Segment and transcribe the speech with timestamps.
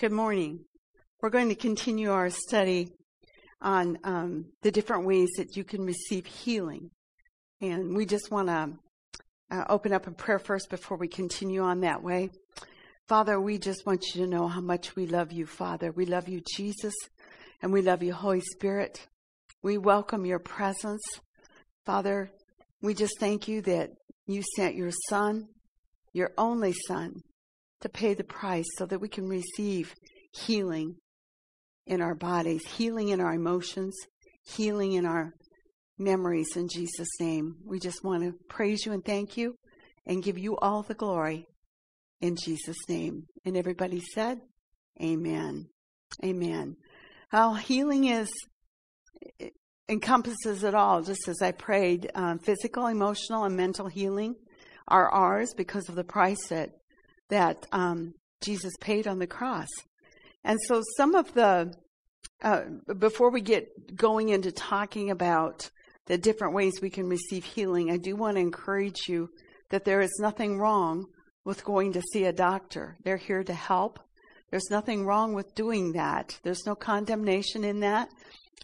[0.00, 0.60] Good morning.
[1.20, 2.88] We're going to continue our study
[3.60, 6.90] on um, the different ways that you can receive healing.
[7.60, 8.78] And we just want to
[9.50, 12.30] uh, open up in prayer first before we continue on that way.
[13.08, 15.92] Father, we just want you to know how much we love you, Father.
[15.92, 16.94] We love you, Jesus,
[17.60, 19.06] and we love you, Holy Spirit.
[19.62, 21.02] We welcome your presence.
[21.84, 22.30] Father,
[22.80, 23.90] we just thank you that
[24.26, 25.48] you sent your Son,
[26.14, 27.20] your only Son,
[27.80, 29.94] to pay the price so that we can receive
[30.32, 30.96] healing
[31.86, 33.96] in our bodies, healing in our emotions,
[34.44, 35.32] healing in our
[35.98, 37.56] memories in Jesus' name.
[37.64, 39.56] We just want to praise you and thank you
[40.06, 41.46] and give you all the glory
[42.20, 43.24] in Jesus' name.
[43.44, 44.38] And everybody said,
[45.02, 45.66] Amen.
[46.24, 46.76] Amen.
[47.32, 48.30] Well, healing is,
[49.88, 52.10] encompasses it all, just as I prayed.
[52.14, 54.34] Um, physical, emotional, and mental healing
[54.88, 56.70] are ours because of the price that
[57.30, 59.68] that um, Jesus paid on the cross.
[60.44, 61.72] And so, some of the,
[62.42, 62.62] uh,
[62.98, 65.70] before we get going into talking about
[66.06, 69.30] the different ways we can receive healing, I do want to encourage you
[69.70, 71.06] that there is nothing wrong
[71.44, 72.96] with going to see a doctor.
[73.04, 73.98] They're here to help.
[74.50, 76.38] There's nothing wrong with doing that.
[76.42, 78.08] There's no condemnation in that.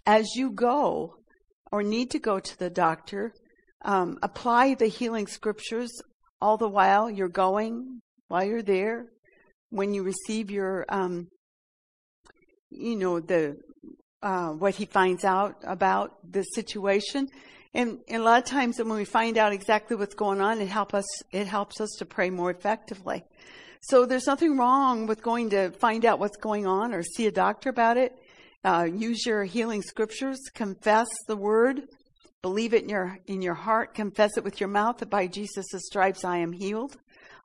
[0.05, 1.15] As you go
[1.71, 3.33] or need to go to the doctor,
[3.83, 5.91] um, apply the healing scriptures
[6.41, 9.05] all the while you're going, while you're there,
[9.69, 11.27] when you receive your, um,
[12.69, 13.57] you know, the
[14.21, 17.27] uh, what he finds out about the situation.
[17.73, 20.67] And, and, a lot of times when we find out exactly what's going on, it
[20.67, 23.23] help us it helps us to pray more effectively.
[23.81, 27.31] So there's nothing wrong with going to find out what's going on or see a
[27.31, 28.13] doctor about it.
[28.63, 31.83] Uh, use your healing scriptures, confess the word,
[32.41, 35.67] believe it in your in your heart, confess it with your mouth that by Jesus'
[35.85, 36.97] stripes I am healed.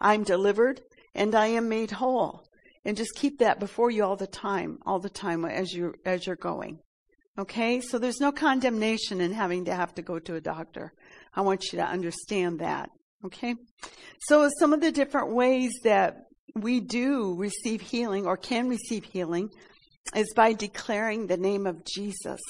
[0.02, 0.82] I'm delivered
[1.14, 2.44] and I am made whole.
[2.84, 6.26] And just keep that before you all the time, all the time as you as
[6.26, 6.80] you're going.
[7.38, 7.80] Okay?
[7.80, 10.92] So there's no condemnation in having to have to go to a doctor.
[11.34, 12.90] I want you to understand that.
[13.24, 13.54] Okay?
[14.22, 16.16] So some of the different ways that
[16.56, 19.48] we do receive healing or can receive healing
[20.16, 22.40] is by declaring the name of Jesus.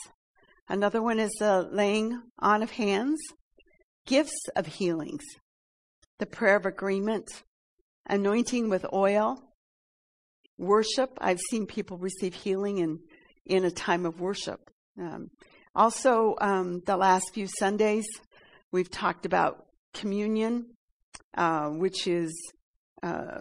[0.66, 3.20] Another one is the laying on of hands,
[4.06, 5.22] gifts of healings,
[6.22, 7.42] the prayer of agreement,
[8.08, 9.42] anointing with oil,
[10.56, 11.18] worship.
[11.20, 13.00] I've seen people receive healing in,
[13.44, 14.60] in a time of worship.
[14.96, 15.30] Um,
[15.74, 18.06] also, um, the last few Sundays,
[18.70, 20.66] we've talked about communion,
[21.36, 22.32] uh, which is
[23.02, 23.40] uh,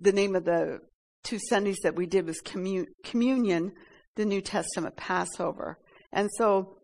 [0.00, 0.78] the name of the
[1.24, 3.72] two Sundays that we did was commun- communion,
[4.14, 5.76] the New Testament Passover.
[6.12, 6.76] And so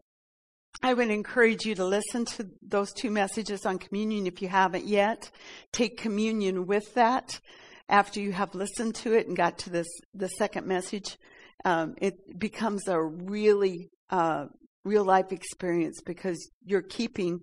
[0.83, 4.87] I would encourage you to listen to those two messages on communion if you haven't
[4.87, 5.31] yet.
[5.73, 7.41] Take communion with that
[7.89, 11.19] after you have listened to it and got to this the second message.
[11.65, 14.47] Um, it becomes a really uh,
[14.85, 17.41] real life experience because you're keeping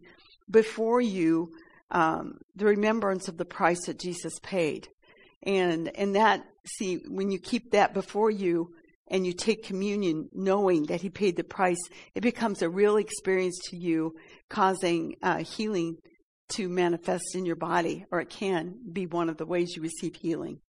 [0.50, 1.52] before you
[1.92, 4.88] um, the remembrance of the price that Jesus paid,
[5.44, 8.74] and and that see when you keep that before you,
[9.08, 11.82] and you take communion knowing that He paid the price,
[12.16, 14.16] it becomes a real experience to you,
[14.50, 15.98] causing uh, healing
[16.50, 20.16] to manifest in your body, or it can be one of the ways you receive
[20.16, 20.60] healing.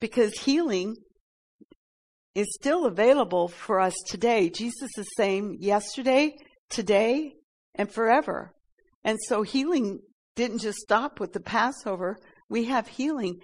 [0.00, 0.96] Because healing
[2.34, 4.50] is still available for us today.
[4.50, 6.34] Jesus is same yesterday,
[6.68, 7.34] today,
[7.74, 8.52] and forever.
[9.04, 10.00] And so healing
[10.36, 12.16] didn't just stop with the Passover.
[12.48, 13.40] We have healing.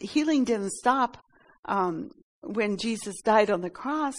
[0.00, 1.18] Healing didn't stop
[1.64, 2.10] um,
[2.54, 4.16] when Jesus died on the cross,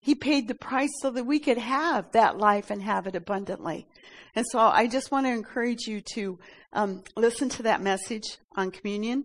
[0.00, 3.86] he paid the price so that we could have that life and have it abundantly.
[4.34, 6.38] And so I just want to encourage you to
[6.72, 9.24] um, listen to that message on communion.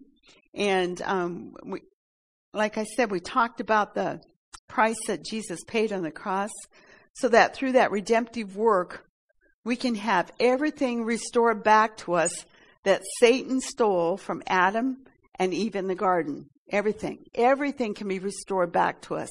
[0.54, 1.82] And um, we,
[2.54, 4.22] like I said, we talked about the
[4.68, 6.52] price that Jesus paid on the cross
[7.14, 9.06] so that through that redemptive work,
[9.66, 12.46] we can have everything restored back to us
[12.84, 15.04] that Satan stole from Adam
[15.38, 16.50] and Eve in the garden.
[16.72, 19.30] Everything, everything can be restored back to us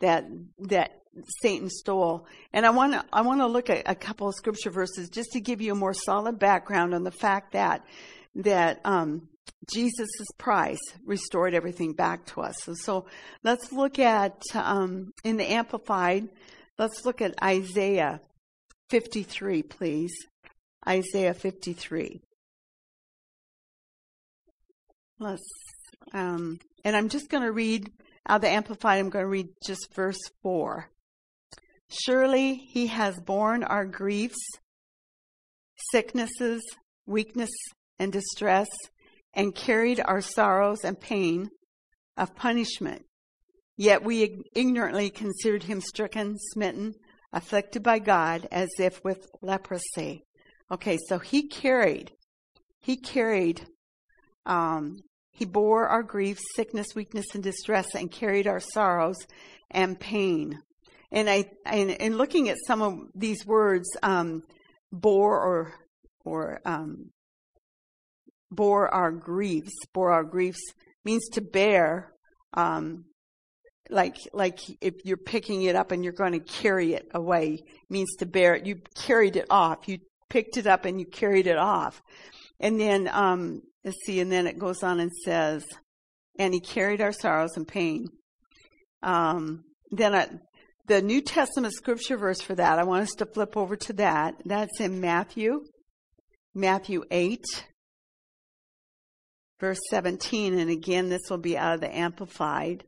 [0.00, 0.24] that
[0.58, 1.02] that
[1.40, 2.26] Satan stole.
[2.52, 5.32] And I want to I want to look at a couple of scripture verses just
[5.32, 7.84] to give you a more solid background on the fact that
[8.36, 9.28] that um,
[9.72, 12.68] Jesus' price restored everything back to us.
[12.68, 13.06] And so
[13.42, 16.28] let's look at um, in the Amplified.
[16.78, 18.20] Let's look at Isaiah
[18.90, 20.12] 53, please.
[20.86, 22.20] Isaiah 53.
[25.18, 25.42] Let's
[26.12, 27.90] um, and I'm just going to read
[28.28, 30.88] out the Amplified, I'm going to read just verse 4.
[31.88, 34.38] Surely he has borne our griefs,
[35.90, 36.62] sicknesses,
[37.06, 37.50] weakness,
[37.98, 38.68] and distress,
[39.34, 41.50] and carried our sorrows and pain
[42.16, 43.04] of punishment.
[43.76, 46.94] Yet we ignorantly considered him stricken, smitten,
[47.32, 50.24] afflicted by God, as if with leprosy.
[50.70, 52.12] Okay, so he carried,
[52.80, 53.66] he carried,
[54.46, 54.96] um,
[55.36, 59.18] he bore our griefs, sickness, weakness, and distress, and carried our sorrows
[59.70, 60.58] and pain.
[61.12, 64.42] And I, and in looking at some of these words, um,
[64.90, 65.74] bore or,
[66.24, 67.10] or, um,
[68.50, 70.62] bore our griefs, bore our griefs
[71.04, 72.12] means to bear,
[72.54, 73.04] um,
[73.90, 78.16] like like if you're picking it up and you're going to carry it away means
[78.16, 78.66] to bear it.
[78.66, 79.86] You carried it off.
[79.86, 79.98] You
[80.28, 82.02] picked it up and you carried it off.
[82.58, 83.62] And then um
[83.92, 85.64] see and then it goes on and says
[86.38, 88.08] and he carried our sorrows and pain.
[89.02, 90.28] Um then I,
[90.86, 94.34] the new testament scripture verse for that i want us to flip over to that.
[94.44, 95.64] That's in matthew
[96.54, 97.44] matthew 8
[99.60, 102.84] verse 17 and again this will be out of the amplified.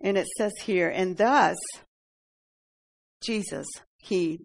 [0.00, 1.58] And it says here, and thus
[3.22, 3.66] Jesus,
[3.98, 4.40] he,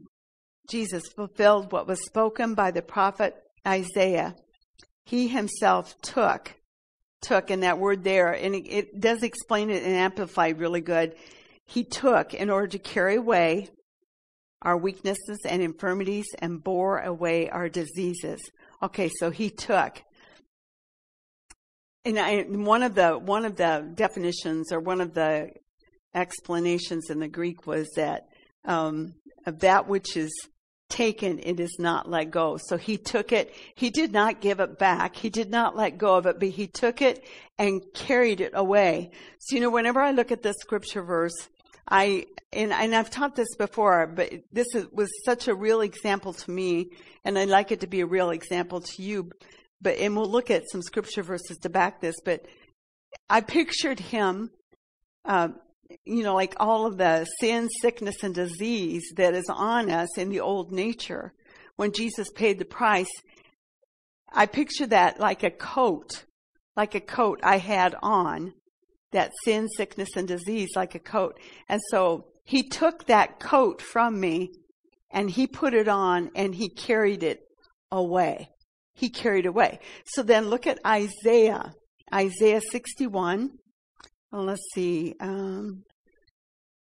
[0.70, 4.36] Jesus fulfilled what was spoken by the prophet Isaiah.
[5.06, 6.54] He himself took,
[7.22, 11.16] took, and that word there, and it, it does explain it and amplify really good.
[11.66, 13.70] He took in order to carry away
[14.62, 18.42] our weaknesses and infirmities and bore away our diseases.
[18.82, 20.02] Okay, so he took.
[22.04, 25.52] And I, one of the one of the definitions or one of the
[26.14, 28.28] explanations in the Greek was that
[28.64, 29.14] um,
[29.46, 30.32] of that which is
[30.96, 32.58] taken, it is not let go.
[32.68, 33.54] So he took it.
[33.76, 35.16] He did not give it back.
[35.16, 37.24] He did not let go of it, but he took it
[37.58, 39.12] and carried it away.
[39.40, 41.50] So you know, whenever I look at this scripture verse,
[41.88, 46.34] I and, and I've taught this before, but this is, was such a real example
[46.34, 46.92] to me,
[47.24, 49.30] and I'd like it to be a real example to you
[49.82, 52.16] but and we'll look at some scripture verses to back this.
[52.26, 52.46] But
[53.30, 54.52] I pictured him,
[55.24, 55.50] uh,
[56.06, 60.30] you know, like all of the sin, sickness, and disease that is on us in
[60.30, 61.34] the old nature.
[61.76, 63.12] When Jesus paid the price,
[64.32, 66.26] I picture that like a coat,
[66.76, 68.54] like a coat I had on,
[69.12, 71.40] that sin, sickness, and disease like a coat.
[71.70, 74.52] And so he took that coat from me
[75.12, 77.42] and he put it on and he carried it
[77.92, 78.50] away
[78.96, 79.80] he carried away.
[80.06, 81.74] So then look at Isaiah,
[82.14, 83.52] Isaiah 61.
[84.36, 85.16] Well, let's see.
[85.22, 85.86] Um,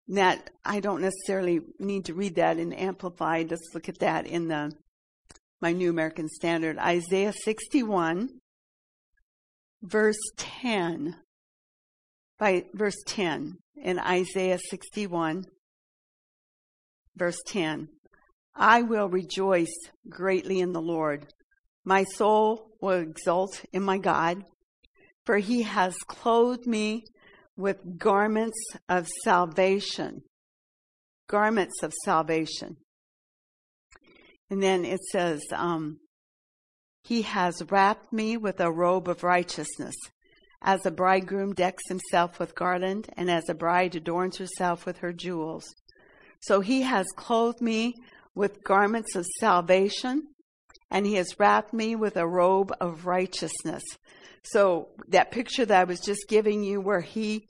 [0.08, 3.52] that I don't necessarily need to read that in Amplified.
[3.52, 4.72] Let's look at that in the
[5.62, 6.80] my New American Standard.
[6.80, 8.30] Isaiah 61,
[9.84, 11.16] verse 10.
[12.40, 15.46] By verse 10 in Isaiah 61,
[17.16, 17.88] verse 10.
[18.56, 19.76] I will rejoice
[20.10, 21.28] greatly in the Lord.
[21.86, 24.44] My soul will exult in my God,
[25.24, 27.04] for he has clothed me
[27.56, 28.58] with garments
[28.90, 30.24] of salvation.
[31.28, 32.78] Garments of salvation.
[34.50, 36.00] And then it says, um,
[37.04, 39.96] He has wrapped me with a robe of righteousness,
[40.62, 45.14] as a bridegroom decks himself with garland, and as a bride adorns herself with her
[45.14, 45.66] jewels.
[46.42, 47.96] So he has clothed me
[48.36, 50.33] with garments of salvation
[50.94, 53.82] and he has wrapped me with a robe of righteousness.
[54.44, 57.48] So that picture that I was just giving you where he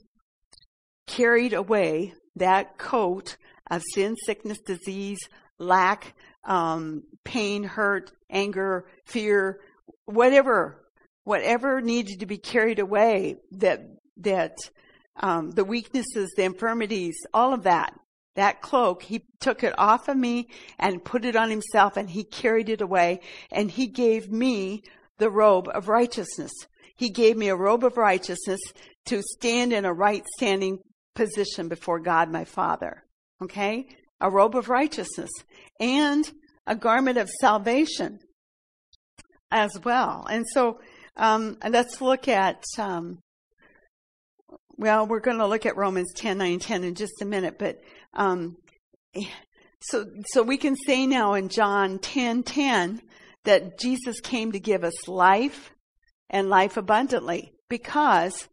[1.06, 3.36] carried away that coat
[3.70, 5.18] of sin, sickness, disease,
[5.58, 9.60] lack, um, pain, hurt, anger, fear,
[10.06, 10.82] whatever,
[11.24, 13.82] whatever needed to be carried away that,
[14.16, 14.56] that,
[15.16, 17.94] um, the weaknesses, the infirmities, all of that
[18.36, 20.48] that cloak, he took it off of me
[20.78, 23.20] and put it on himself and he carried it away
[23.52, 24.82] and he gave me
[25.18, 26.52] the robe of righteousness.
[26.96, 28.60] He gave me a robe of righteousness
[29.06, 30.78] to stand in a right standing
[31.14, 33.04] position before God my Father.
[33.42, 33.86] Okay?
[34.20, 35.30] A robe of righteousness
[35.78, 36.30] and
[36.66, 38.18] a garment of salvation
[39.50, 40.26] as well.
[40.28, 40.80] And so,
[41.16, 43.18] um, let's look at, um,
[44.76, 47.78] well, we're going to look at Romans 10, 9, 10 in just a minute, but
[48.14, 48.56] um,
[49.80, 53.02] so, so we can say now in John 10, 10
[53.44, 55.74] that Jesus came to give us life
[56.30, 58.48] and life abundantly because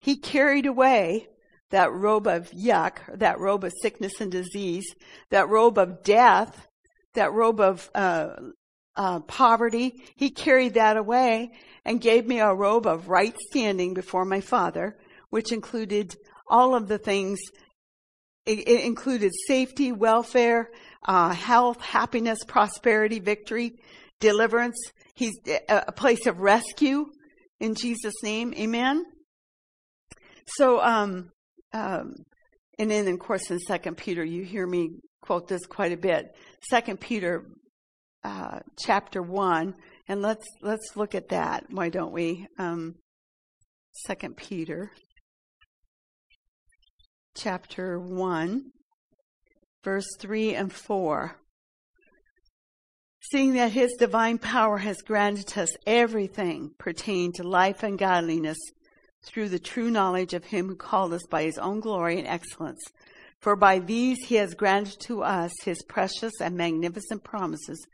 [0.00, 1.28] he carried away
[1.70, 4.86] that robe of yuck, that robe of sickness and disease,
[5.30, 6.66] that robe of death,
[7.14, 8.30] that robe of uh,
[8.96, 10.02] uh, poverty.
[10.16, 11.52] He carried that away
[11.84, 14.96] and gave me a robe of right standing before my Father,
[15.30, 16.14] which included
[16.48, 17.40] all of the things
[18.46, 20.70] it, it included safety, welfare,
[21.06, 23.72] uh, health, happiness, prosperity, victory,
[24.20, 24.76] deliverance.
[25.14, 25.34] He's
[25.68, 27.06] a place of rescue
[27.60, 28.52] in Jesus' name.
[28.54, 29.04] Amen.
[30.46, 31.30] So, um,
[31.72, 32.14] um,
[32.78, 34.90] and then of course in Second Peter, you hear me
[35.22, 36.26] quote this quite a bit.
[36.68, 37.46] Second Peter,
[38.24, 39.74] uh, chapter one,
[40.08, 41.64] and let's let's look at that.
[41.70, 42.46] Why don't we?
[42.58, 42.96] Um,
[44.06, 44.90] Second Peter,
[47.34, 48.70] chapter one,
[49.82, 51.36] verse three and four.
[53.32, 58.58] Seeing that his divine power has granted us everything pertaining to life and godliness
[59.24, 62.82] through the true knowledge of him who called us by his own glory and excellence.
[63.40, 67.84] For by these he has granted to us his precious and magnificent promises,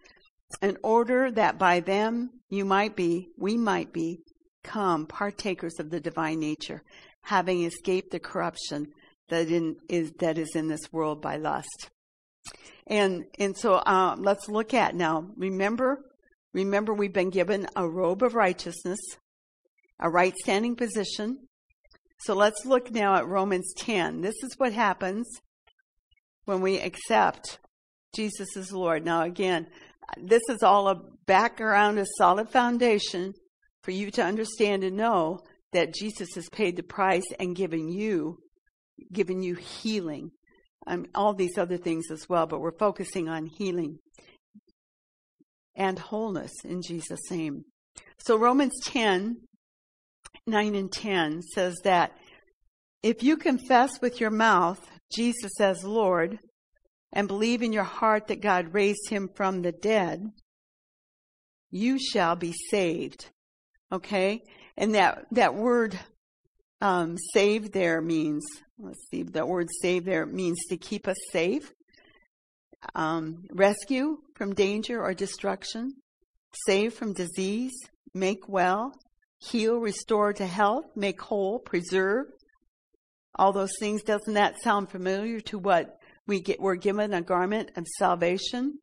[0.61, 4.21] in order that by them you might be, we might be,
[4.63, 6.83] come partakers of the divine nature,
[7.23, 8.89] having escaped the corruption
[9.31, 11.91] that in, is that is in this world by lust.
[12.87, 15.29] And and so uh, let's look at now.
[15.37, 15.99] Remember,
[16.53, 18.99] remember, we've been given a robe of righteousness
[20.01, 21.39] a right standing position.
[22.21, 24.23] So let's look now at Romans 10.
[24.23, 25.27] This is what happens
[26.45, 27.59] when we accept
[28.15, 29.05] Jesus as Lord.
[29.05, 29.67] Now, again,
[30.17, 33.35] this is all a background, a solid foundation
[33.83, 35.41] for you to understand and know
[35.73, 38.39] that Jesus has paid the price and given you,
[39.13, 40.31] given you healing.
[40.87, 43.99] Um, all these other things as well, but we're focusing on healing
[45.77, 47.65] and wholeness in Jesus' name.
[48.19, 49.37] So Romans 10,
[50.47, 52.13] 9 and 10 says that
[53.03, 56.39] if you confess with your mouth Jesus as Lord
[57.13, 60.31] and believe in your heart that God raised him from the dead,
[61.71, 63.27] you shall be saved.
[63.91, 64.43] Okay?
[64.77, 65.99] And that, that word
[66.81, 68.45] um, save there means,
[68.79, 71.73] let's see, that word save there means to keep us safe,
[72.95, 75.95] um, rescue from danger or destruction,
[76.67, 77.73] save from disease,
[78.15, 78.93] make well,
[79.39, 82.27] heal, restore to health, make whole, preserve.
[83.37, 84.03] All those things.
[84.03, 86.61] Doesn't that sound familiar to what we get?
[86.61, 88.79] We're given a garment of salvation.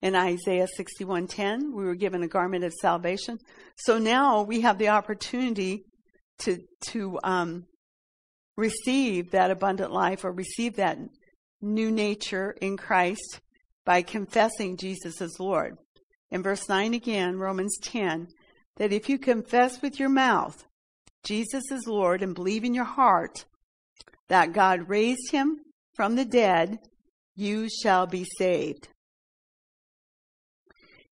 [0.00, 3.38] In Isaiah 61:10, we were given a garment of salvation.
[3.76, 5.84] So now we have the opportunity
[6.40, 6.58] to
[6.90, 7.66] to um,
[8.56, 10.98] receive that abundant life or receive that
[11.60, 13.40] new nature in Christ
[13.84, 15.76] by confessing Jesus as Lord.
[16.30, 18.28] In verse 9 again, Romans 10,
[18.76, 20.64] that if you confess with your mouth
[21.24, 23.44] Jesus is Lord and believe in your heart
[24.28, 25.60] that God raised him
[25.94, 26.78] from the dead,
[27.34, 28.88] you shall be saved.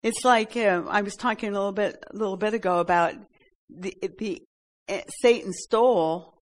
[0.02, 3.14] It's like uh, I was talking a little bit a little bit ago about
[3.68, 4.42] the the
[5.20, 6.34] Satan stole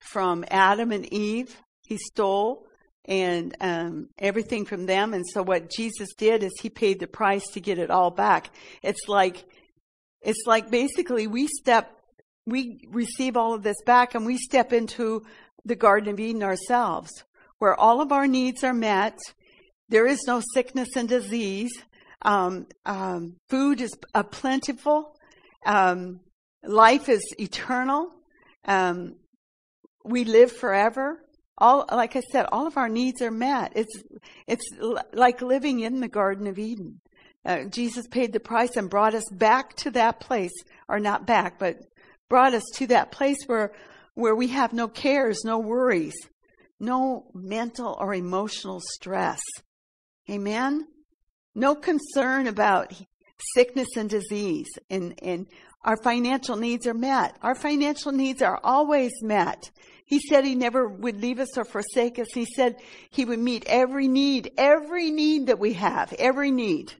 [0.00, 1.56] from Adam and Eve.
[1.82, 2.66] He stole
[3.04, 5.12] and um, everything from them.
[5.12, 8.50] And so what Jesus did is he paid the price to get it all back.
[8.82, 9.44] It's like
[10.24, 11.90] it's like basically we step,
[12.46, 15.22] we receive all of this back and we step into
[15.66, 17.10] the Garden of Eden ourselves,
[17.58, 19.18] where all of our needs are met.
[19.90, 21.72] There is no sickness and disease.
[22.22, 25.14] Um, um, food is uh, plentiful.
[25.66, 26.20] Um,
[26.66, 28.10] life is eternal.
[28.64, 29.16] Um,
[30.04, 31.20] we live forever.
[31.56, 33.72] All, like I said, all of our needs are met.
[33.76, 34.02] It's,
[34.46, 34.64] it's
[35.12, 37.00] like living in the Garden of Eden.
[37.44, 40.54] Uh, Jesus paid the price and brought us back to that place,
[40.88, 41.76] or not back, but
[42.28, 43.72] brought us to that place where,
[44.14, 46.14] where we have no cares, no worries,
[46.80, 49.40] no mental or emotional stress.
[50.28, 50.86] Amen?
[51.54, 52.92] No concern about
[53.54, 55.46] sickness and disease, and, and
[55.82, 57.36] our financial needs are met.
[57.42, 59.70] Our financial needs are always met.
[60.06, 62.28] He said he never would leave us or forsake us.
[62.32, 62.76] He said
[63.10, 66.94] he would meet every need, every need that we have, every need.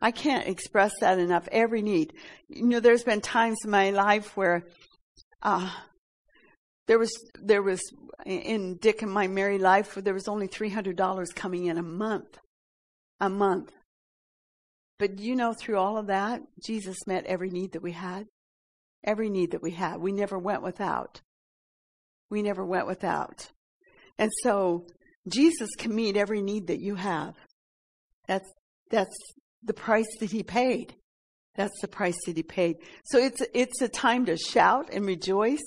[0.00, 1.46] I can't express that enough.
[1.52, 2.14] Every need.
[2.48, 4.64] You know, there's been times in my life where,
[5.42, 5.70] uh,
[6.86, 7.80] there was, there was,
[8.24, 12.38] in Dick and my married life, where there was only $300 coming in a month.
[13.20, 13.70] A month.
[15.00, 18.26] But you know, through all of that, Jesus met every need that we had.
[19.02, 19.96] Every need that we had.
[19.96, 21.22] We never went without.
[22.28, 23.50] We never went without.
[24.18, 24.86] And so,
[25.26, 27.34] Jesus can meet every need that you have.
[28.28, 28.48] That's,
[28.90, 29.16] that's
[29.62, 30.94] the price that he paid.
[31.54, 32.76] That's the price that he paid.
[33.04, 35.62] So it's, it's a time to shout and rejoice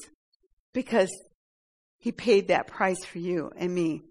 [0.73, 1.09] because
[1.97, 4.03] he paid that price for you and me.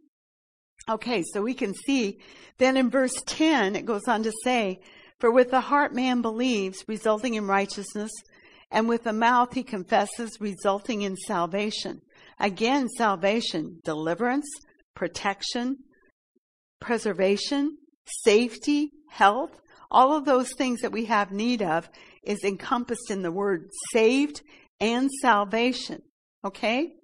[0.91, 2.19] Okay, so we can see
[2.59, 4.81] then in verse 10, it goes on to say,
[5.23, 8.11] For with the heart man believes, resulting in righteousness,
[8.73, 12.01] and with the mouth he confesses, resulting in salvation.
[12.41, 14.49] Again, salvation, deliverance,
[14.97, 15.85] protection,
[16.81, 17.79] preservation,
[18.25, 19.53] safety, health,
[19.93, 21.89] all of those things that we have need of
[22.25, 24.43] is encompassed in the word saved
[24.81, 26.03] and salvation.
[26.45, 26.95] Okay?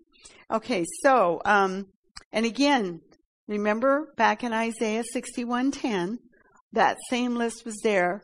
[0.50, 1.86] Okay, so, um,
[2.32, 3.00] and again,
[3.46, 6.18] remember back in Isaiah 61:10,
[6.72, 8.22] that same list was there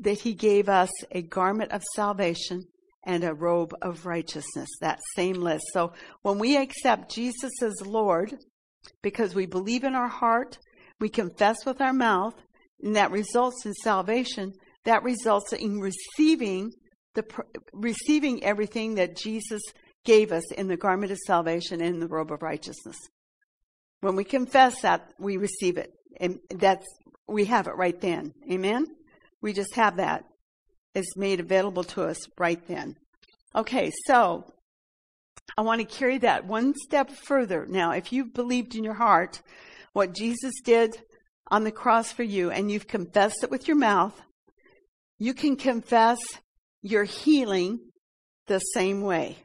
[0.00, 2.64] that he gave us a garment of salvation
[3.04, 5.64] and a robe of righteousness, that same list.
[5.72, 8.34] So when we accept Jesus as Lord,
[9.02, 10.58] because we believe in our heart,
[11.00, 12.34] we confess with our mouth,
[12.82, 14.52] and that results in salvation,
[14.84, 16.72] that results in receiving
[17.14, 17.24] the
[17.72, 19.62] receiving everything that Jesus
[20.04, 22.96] gave us in the garment of salvation and the robe of righteousness.
[24.00, 25.92] When we confess that, we receive it.
[26.20, 26.86] And that's,
[27.28, 28.32] we have it right then.
[28.50, 28.86] Amen?
[29.40, 30.24] We just have that.
[30.94, 32.96] It's made available to us right then.
[33.54, 34.44] Okay, so
[35.56, 37.66] I want to carry that one step further.
[37.66, 39.40] Now, if you've believed in your heart
[39.92, 40.96] what Jesus did
[41.50, 44.20] on the cross for you and you've confessed it with your mouth,
[45.18, 46.18] you can confess
[46.82, 47.80] your healing
[48.46, 49.38] the same way.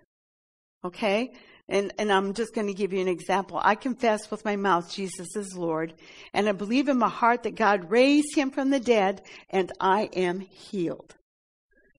[0.84, 1.32] Okay?
[1.74, 3.60] And, and I'm just going to give you an example.
[3.60, 5.96] I confess with my mouth Jesus is Lord,
[6.32, 10.04] and I believe in my heart that God raised him from the dead, and I
[10.16, 11.16] am healed.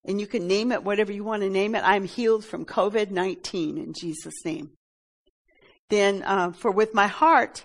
[0.05, 1.83] And you can name it whatever you want to name it.
[1.85, 4.71] I'm healed from COVID 19 in Jesus' name.
[5.91, 7.65] Then, uh, for with my heart,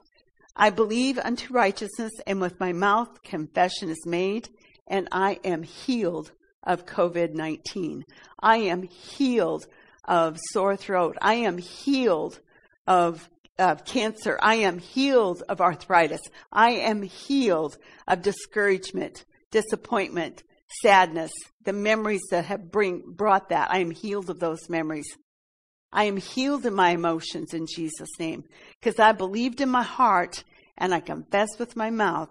[0.55, 4.49] I believe unto righteousness, and with my mouth, confession is made,
[4.87, 6.31] and I am healed
[6.63, 8.03] of COVID 19.
[8.41, 9.67] I am healed
[10.09, 11.15] of sore throat.
[11.21, 12.39] I am healed
[12.87, 14.39] of, of cancer.
[14.41, 16.21] I am healed of arthritis.
[16.51, 20.43] I am healed of discouragement, disappointment,
[20.81, 21.31] sadness,
[21.63, 23.71] the memories that have bring, brought that.
[23.71, 25.07] I am healed of those memories.
[25.93, 28.43] I am healed in my emotions in Jesus' name
[28.79, 30.43] because I believed in my heart
[30.77, 32.29] and I confess with my mouth.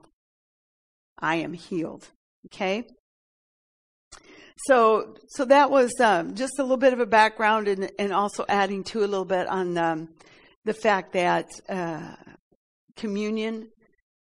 [1.18, 2.08] I am healed.
[2.46, 2.84] Okay?
[4.66, 8.44] So, so that was um, just a little bit of a background, and, and also
[8.48, 10.08] adding to a little bit on um,
[10.64, 12.14] the fact that uh,
[12.96, 13.68] communion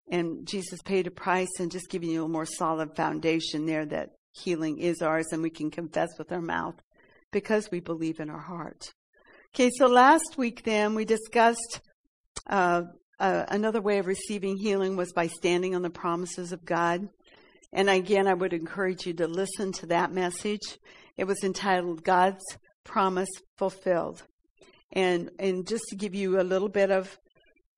[0.09, 4.09] and Jesus paid a price, and just giving you a more solid foundation there that
[4.33, 6.75] healing is ours, and we can confess with our mouth
[7.31, 8.93] because we believe in our heart.
[9.55, 11.81] Okay, so last week then we discussed
[12.47, 12.81] uh,
[13.19, 17.07] uh, another way of receiving healing was by standing on the promises of God.
[17.73, 20.77] And again, I would encourage you to listen to that message.
[21.17, 22.43] It was entitled God's
[22.83, 24.21] Promise Fulfilled.
[24.91, 27.17] And, and just to give you a little bit of,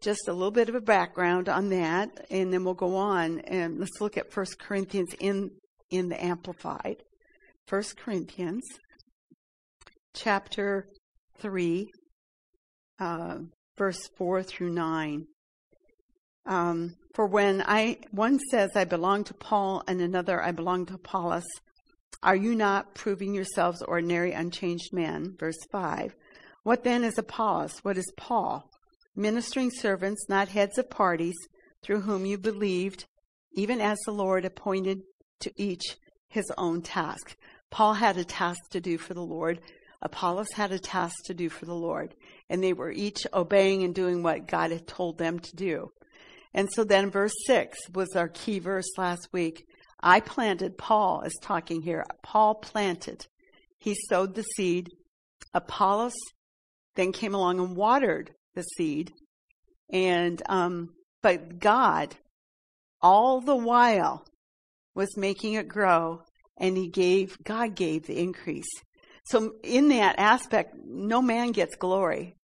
[0.01, 3.79] just a little bit of a background on that, and then we'll go on and
[3.79, 5.51] let's look at First Corinthians in,
[5.89, 6.97] in the Amplified.
[7.67, 8.63] First Corinthians
[10.13, 10.87] chapter
[11.39, 11.87] 3,
[12.99, 13.37] uh,
[13.77, 15.25] verse 4 through 9.
[16.45, 20.95] Um, for when I one says I belong to Paul and another I belong to
[20.95, 21.45] Apollos,
[22.21, 25.35] are you not proving yourselves ordinary unchanged men?
[25.39, 26.15] Verse five.
[26.63, 27.79] What then is Apollos?
[27.83, 28.69] What is Paul?
[29.15, 31.35] Ministering servants, not heads of parties,
[31.83, 33.05] through whom you believed,
[33.53, 35.01] even as the Lord appointed
[35.41, 37.35] to each his own task.
[37.71, 39.61] Paul had a task to do for the Lord.
[40.01, 42.13] Apollos had a task to do for the Lord.
[42.49, 45.91] And they were each obeying and doing what God had told them to do.
[46.55, 49.65] And so then verse 6 was our key verse last week.
[50.01, 52.05] I planted, Paul is talking here.
[52.23, 53.27] Paul planted.
[53.77, 54.89] He sowed the seed.
[55.53, 56.15] Apollos
[56.95, 59.11] then came along and watered the seed.
[59.91, 62.15] And, um, but God,
[63.01, 64.25] all the while,
[64.95, 66.21] was making it grow
[66.57, 68.69] and he gave, God gave the increase.
[69.25, 72.37] So in that aspect, no man gets glory.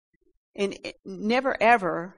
[0.57, 2.18] And never ever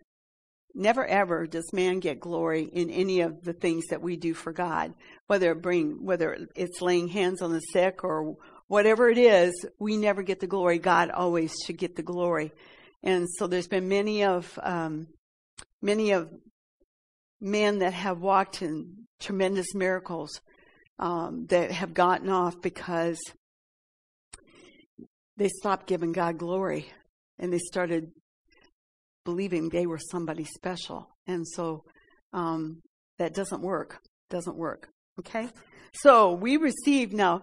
[0.74, 4.52] Never ever does man get glory in any of the things that we do for
[4.52, 4.94] God,
[5.26, 8.36] whether it bring, whether it's laying hands on the sick or
[8.68, 10.78] whatever it is, we never get the glory.
[10.78, 12.52] God always should get the glory.
[13.02, 15.08] And so there's been many of, um,
[15.82, 16.30] many of
[17.40, 20.40] men that have walked in tremendous miracles,
[21.00, 23.18] um, that have gotten off because
[25.36, 26.86] they stopped giving God glory
[27.40, 28.12] and they started
[29.30, 31.08] believing they were somebody special.
[31.26, 31.84] And so
[32.32, 32.82] um,
[33.18, 34.00] that doesn't work.
[34.28, 34.88] Doesn't work.
[35.20, 35.48] Okay?
[35.92, 37.42] So we receive now,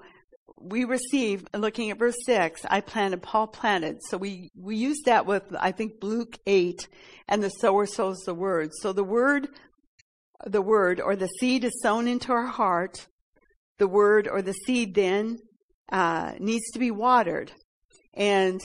[0.60, 4.00] we receive, looking at verse 6, I planted, Paul planted.
[4.10, 6.88] So we, we use that with, I think, Luke 8,
[7.30, 8.71] and the sower sows the word.
[8.82, 9.47] So the word,
[10.45, 13.08] the word or the seed is sown into our heart.
[13.80, 15.38] The word or the seed then
[15.91, 17.52] uh, needs to be watered.
[18.13, 18.60] And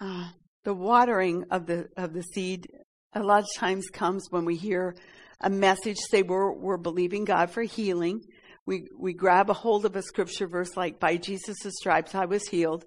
[0.00, 0.30] uh,
[0.66, 2.66] the watering of the of the seed
[3.14, 4.96] a lot of times comes when we hear
[5.40, 8.20] a message say we're we're believing God for healing.
[8.66, 12.48] We we grab a hold of a scripture verse like by Jesus' stripes I was
[12.48, 12.84] healed.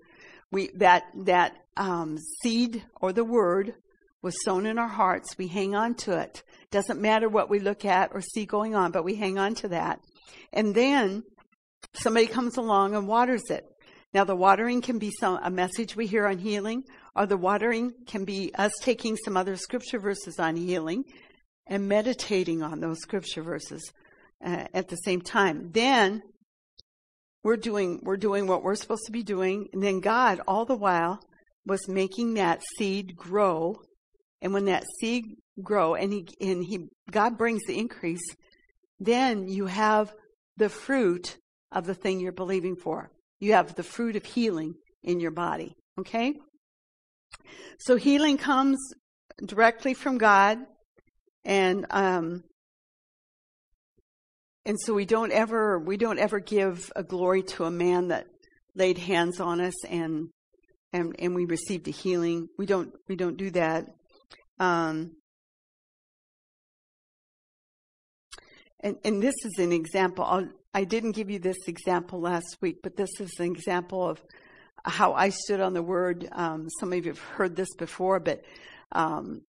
[0.52, 3.76] we that that um, seed or the word
[4.22, 5.38] was sown in our hearts.
[5.38, 6.44] We hang on to it.
[6.72, 9.70] Doesn't matter what we look at or see going on, but we hang on to
[9.70, 10.02] that.
[10.52, 11.24] And then
[11.94, 13.66] somebody comes along and waters it.
[14.14, 16.84] Now, the watering can be some, a message we hear on healing,
[17.16, 21.04] or the watering can be us taking some other scripture verses on healing
[21.68, 23.92] and meditating on those scripture verses
[24.46, 25.72] uh, at the same time.
[25.72, 26.22] Then
[27.44, 30.76] we're doing we're doing what we're supposed to be doing, and then God all the
[30.76, 31.20] while
[31.66, 33.82] was making that seed grow.
[34.42, 35.26] And when that seed
[35.62, 38.24] grow and he and he God brings the increase,
[39.00, 40.14] then you have
[40.58, 41.38] the fruit
[41.72, 43.12] of the thing you're believing for.
[43.40, 45.76] You have the fruit of healing in your body.
[46.00, 46.36] Okay?
[47.80, 48.78] So healing comes
[49.44, 50.60] directly from God,
[51.46, 52.44] and um,
[54.66, 58.28] and so we don't ever we don't ever give a glory to a man that
[58.76, 60.30] laid hands on us and
[60.94, 62.50] and and we received a healing.
[62.58, 63.86] We don't we don't do that.
[64.60, 65.16] Um,
[68.82, 70.26] and and this is an example.
[70.26, 74.08] I'll, I did not give you this example last week, but this is an example
[74.08, 74.22] of
[74.86, 76.28] how I stood on the word.
[76.32, 78.44] Um, some of you have heard this before, but
[78.92, 79.42] um,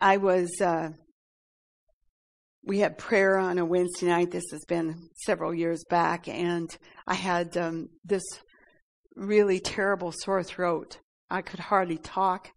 [0.00, 0.50] I was.
[0.60, 0.90] Uh,
[2.64, 4.32] we had prayer on a Wednesday night.
[4.32, 8.24] This has been several years back, and I had um, this
[9.14, 10.98] really terrible sore throat.
[11.30, 12.50] I could hardly talk,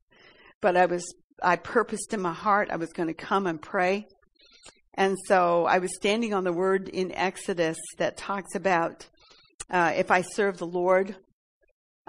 [0.61, 1.05] but I was.
[1.41, 4.07] I purposed in my heart I was going to come and pray.
[4.95, 9.07] And so I was standing on the word in Exodus that talks about
[9.69, 11.15] uh, if I serve the Lord,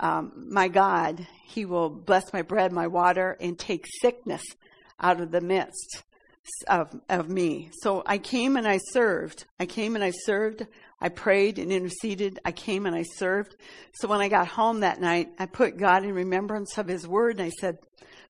[0.00, 4.42] um, my God, He will bless my bread, my water, and take sickness
[4.98, 6.02] out of the midst
[6.66, 7.70] of, of me.
[7.82, 9.44] So I came and I served.
[9.58, 10.66] I came and I served.
[11.00, 12.38] I prayed and interceded.
[12.44, 13.56] I came and I served.
[13.92, 17.38] So when I got home that night, I put God in remembrance of His word
[17.38, 17.78] and I said,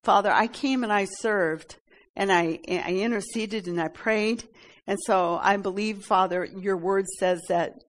[0.03, 1.77] Father, I came and I served
[2.17, 4.45] and I, I interceded and I prayed.
[4.87, 7.85] And so I believe, Father, your word says that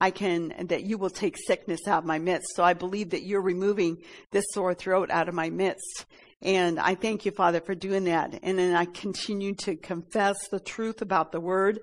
[0.00, 2.54] I can, that you will take sickness out of my midst.
[2.54, 3.98] So I believe that you're removing
[4.30, 6.06] this sore throat out of my midst.
[6.40, 8.38] And I thank you, Father, for doing that.
[8.42, 11.80] And then I continue to confess the truth about the word.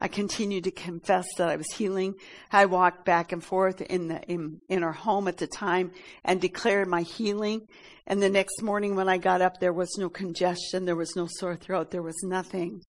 [0.00, 2.14] I continue to confess that I was healing.
[2.52, 5.90] I walked back and forth in the in, in our home at the time
[6.24, 7.66] and declared my healing.
[8.06, 11.26] And the next morning when I got up, there was no congestion, there was no
[11.28, 12.82] sore throat, there was nothing.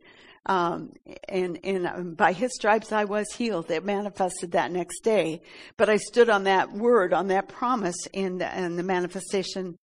[0.46, 0.94] Um,
[1.28, 3.70] and and um, by his stripes I was healed.
[3.70, 5.42] It manifested that next day,
[5.78, 9.78] but I stood on that word, on that promise, and and the manifestation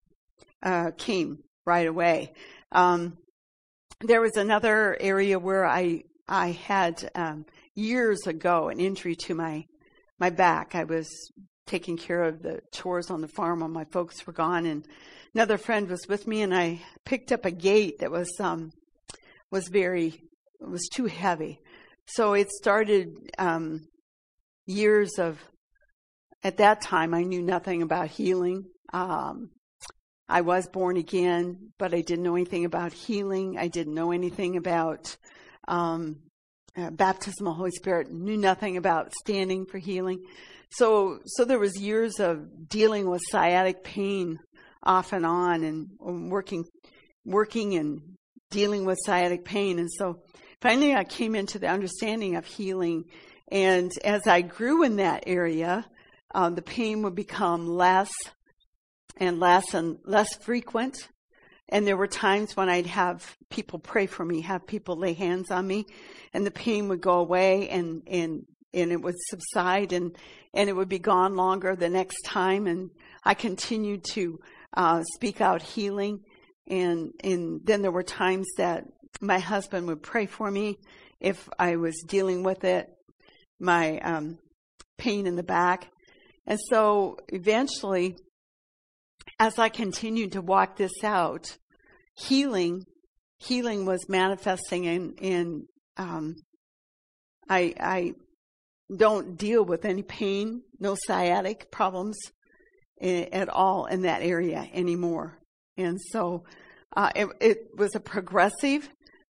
[0.63, 2.33] uh, came right away.
[2.73, 3.19] Um,
[4.01, 9.67] there was another area where I I had um, years ago an injury to my
[10.19, 10.75] my back.
[10.75, 11.09] I was
[11.67, 14.87] taking care of the chores on the farm while my folks were gone, and
[15.35, 18.73] another friend was with me, and I picked up a gate that was um,
[19.51, 20.23] was very
[20.61, 21.61] was too heavy.
[22.07, 23.89] So it started um,
[24.67, 25.39] years of.
[26.45, 28.67] At that time, I knew nothing about healing.
[28.93, 29.51] Um,
[30.29, 33.57] I was born again, but I didn't know anything about healing.
[33.59, 35.17] I didn't know anything about
[35.67, 36.17] um,
[36.77, 38.13] uh, baptism of the Holy Spirit.
[38.13, 40.25] Knew nothing about standing for healing.
[40.71, 44.39] So, so there was years of dealing with sciatic pain
[44.83, 45.89] off and on, and
[46.31, 46.65] working,
[47.25, 48.01] working and
[48.51, 49.79] dealing with sciatic pain.
[49.79, 50.23] And so,
[50.61, 53.05] finally, I came into the understanding of healing.
[53.49, 55.87] And as I grew in that area,
[56.35, 58.11] um, the pain would become less
[59.17, 61.09] and less and less frequent.
[61.69, 65.51] And there were times when I'd have people pray for me, have people lay hands
[65.51, 65.87] on me,
[66.33, 70.17] and the pain would go away and, and, and it would subside and,
[70.55, 72.67] and it would be gone longer the next time.
[72.67, 72.91] And
[73.25, 74.41] I continued to
[74.75, 76.21] uh, speak out healing.
[76.69, 78.85] And, and then there were times that
[79.21, 80.79] my husband would pray for me
[81.21, 82.89] if I was dealing with it,
[83.59, 84.39] my um,
[84.99, 85.89] pain in the back.
[86.47, 88.17] And so eventually,
[89.39, 91.57] as I continued to walk this out,
[92.15, 92.85] healing,
[93.39, 96.37] healing was manifesting in, in um,
[97.49, 98.13] I, I
[98.95, 102.17] don't deal with any pain, no sciatic problems
[103.01, 105.39] at all in that area anymore.
[105.77, 106.45] And so
[106.97, 108.89] uh, it, it was a progressive,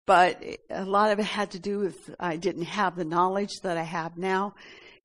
[0.07, 3.77] but a lot of it had to do with I didn't have the knowledge that
[3.77, 4.55] I have now.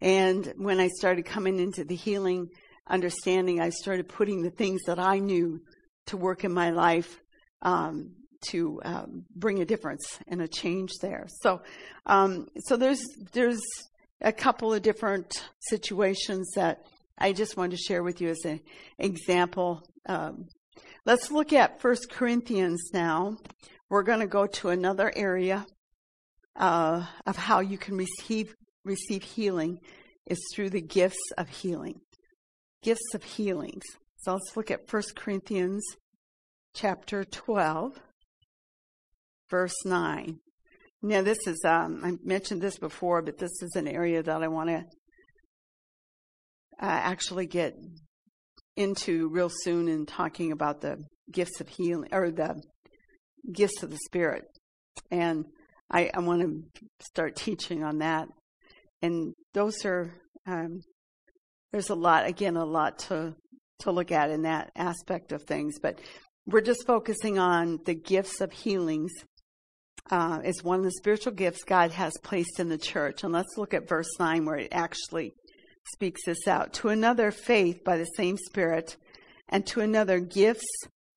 [0.01, 2.49] And when I started coming into the healing
[2.87, 5.61] understanding, I started putting the things that I knew
[6.07, 7.21] to work in my life
[7.61, 8.11] um,
[8.49, 11.27] to um, bring a difference and a change there.
[11.41, 11.61] So,
[12.05, 13.61] um, so there's there's
[14.21, 16.85] a couple of different situations that
[17.17, 18.61] I just wanted to share with you as an
[18.97, 19.83] example.
[20.05, 20.47] Um,
[21.05, 23.37] let's look at First Corinthians now.
[23.89, 25.65] We're going to go to another area
[26.55, 29.79] uh, of how you can receive receive healing
[30.25, 31.99] is through the gifts of healing.
[32.83, 33.83] Gifts of healings.
[34.17, 35.83] So let's look at First Corinthians
[36.75, 37.99] chapter 12,
[39.49, 40.39] verse 9.
[41.01, 44.47] Now, this is, um, I mentioned this before, but this is an area that I
[44.49, 44.81] want to uh,
[46.79, 47.73] actually get
[48.75, 50.97] into real soon in talking about the
[51.31, 52.61] gifts of healing or the
[53.51, 54.43] gifts of the Spirit.
[55.11, 55.45] And
[55.91, 58.27] I, I want to start teaching on that.
[59.01, 60.13] And those are,
[60.45, 60.81] um,
[61.71, 63.35] there's a lot, again, a lot to,
[63.79, 65.79] to look at in that aspect of things.
[65.81, 65.99] But
[66.45, 69.11] we're just focusing on the gifts of healings
[70.09, 73.23] uh, is one of the spiritual gifts God has placed in the church.
[73.23, 75.33] And let's look at verse 9 where it actually
[75.93, 76.73] speaks this out.
[76.73, 78.97] To another, faith by the same Spirit,
[79.47, 80.67] and to another, gifts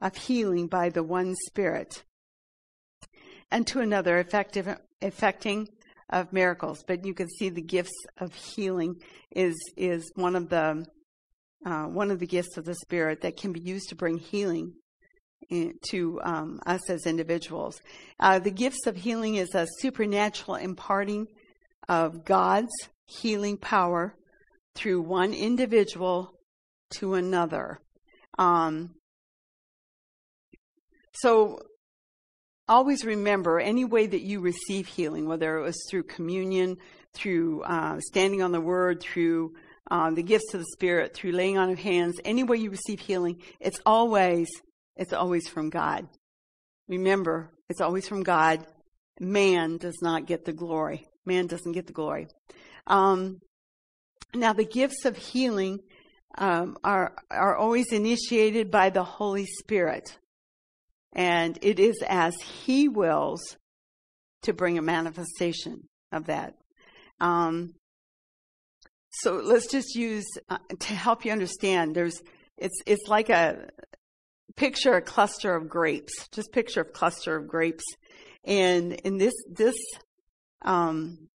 [0.00, 2.02] of healing by the one Spirit,
[3.52, 4.66] and to another, effective,
[5.00, 5.68] effecting
[6.10, 6.82] of miracles.
[6.86, 8.96] But you can see the gifts of healing
[9.30, 10.84] is is one of the
[11.64, 14.74] uh, one of the gifts of the Spirit that can be used to bring healing
[15.90, 17.78] to um, us as individuals.
[18.18, 21.26] Uh, the gifts of healing is a supernatural imparting
[21.88, 22.72] of God's
[23.04, 24.14] healing power
[24.74, 26.32] through one individual
[26.90, 27.80] to another.
[28.38, 28.94] Um,
[31.12, 31.58] so
[32.68, 36.76] always remember any way that you receive healing, whether it was through communion,
[37.14, 39.54] through uh, standing on the word, through
[39.90, 43.00] uh, the gifts of the Spirit, through laying on of hands, any way you receive
[43.00, 44.48] healing, it's always
[44.96, 46.06] it's always from God.
[46.88, 48.66] Remember, it's always from God.
[49.18, 51.06] Man does not get the glory.
[51.24, 52.28] Man doesn't get the glory.
[52.86, 53.40] Um,
[54.34, 55.80] now, the gifts of healing
[56.38, 60.18] um, are are always initiated by the Holy Spirit,
[61.12, 63.56] and it is as He wills
[64.42, 66.54] to bring a manifestation of that.
[67.20, 67.74] Um,
[69.10, 71.94] so let's just use uh, to help you understand.
[71.94, 72.20] There's
[72.56, 73.68] it's it's like a
[74.56, 76.28] picture a cluster of grapes.
[76.30, 77.84] Just picture a cluster of grapes,
[78.44, 79.76] and in this this
[80.62, 81.28] um,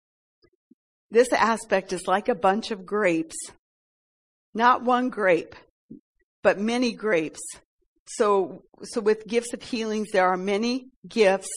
[1.12, 3.38] this aspect is like a bunch of grapes,
[4.54, 5.56] not one grape,
[6.44, 7.42] but many grapes.
[8.08, 11.50] So so with gifts of healings, there are many gifts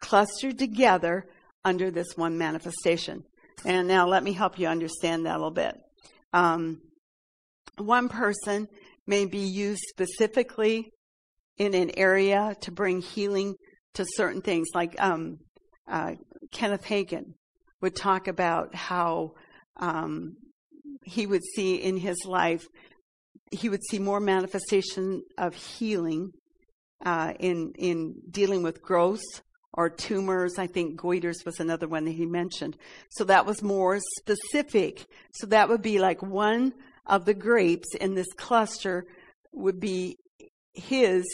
[0.00, 1.26] clustered together
[1.64, 3.24] under this one manifestation.
[3.64, 5.74] And now let me help you understand that a little bit.
[6.32, 6.82] Um,
[7.78, 8.68] one person
[9.06, 10.90] may be used specifically
[11.58, 13.54] in an area to bring healing
[13.94, 14.68] to certain things.
[14.74, 15.38] Like um,
[15.88, 16.12] uh,
[16.52, 17.34] Kenneth Hagin
[17.80, 19.32] would talk about how
[19.76, 20.36] um,
[21.04, 22.66] he would see in his life,
[23.50, 26.32] he would see more manifestation of healing
[27.04, 29.22] uh, in in dealing with growth
[29.72, 30.58] or tumors.
[30.58, 32.76] I think goiters was another one that he mentioned.
[33.10, 35.06] So that was more specific.
[35.32, 36.72] So that would be like one
[37.04, 39.06] of the grapes in this cluster
[39.52, 40.16] would be
[40.74, 41.24] his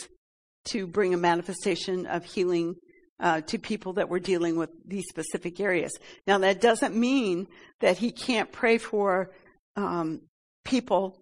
[0.65, 2.77] to bring a manifestation of healing
[3.21, 5.93] uh, to people that were dealing with these specific areas.
[6.27, 7.47] Now, that doesn't mean
[7.81, 9.31] that he can't pray for
[9.77, 10.23] um,
[10.65, 11.22] people,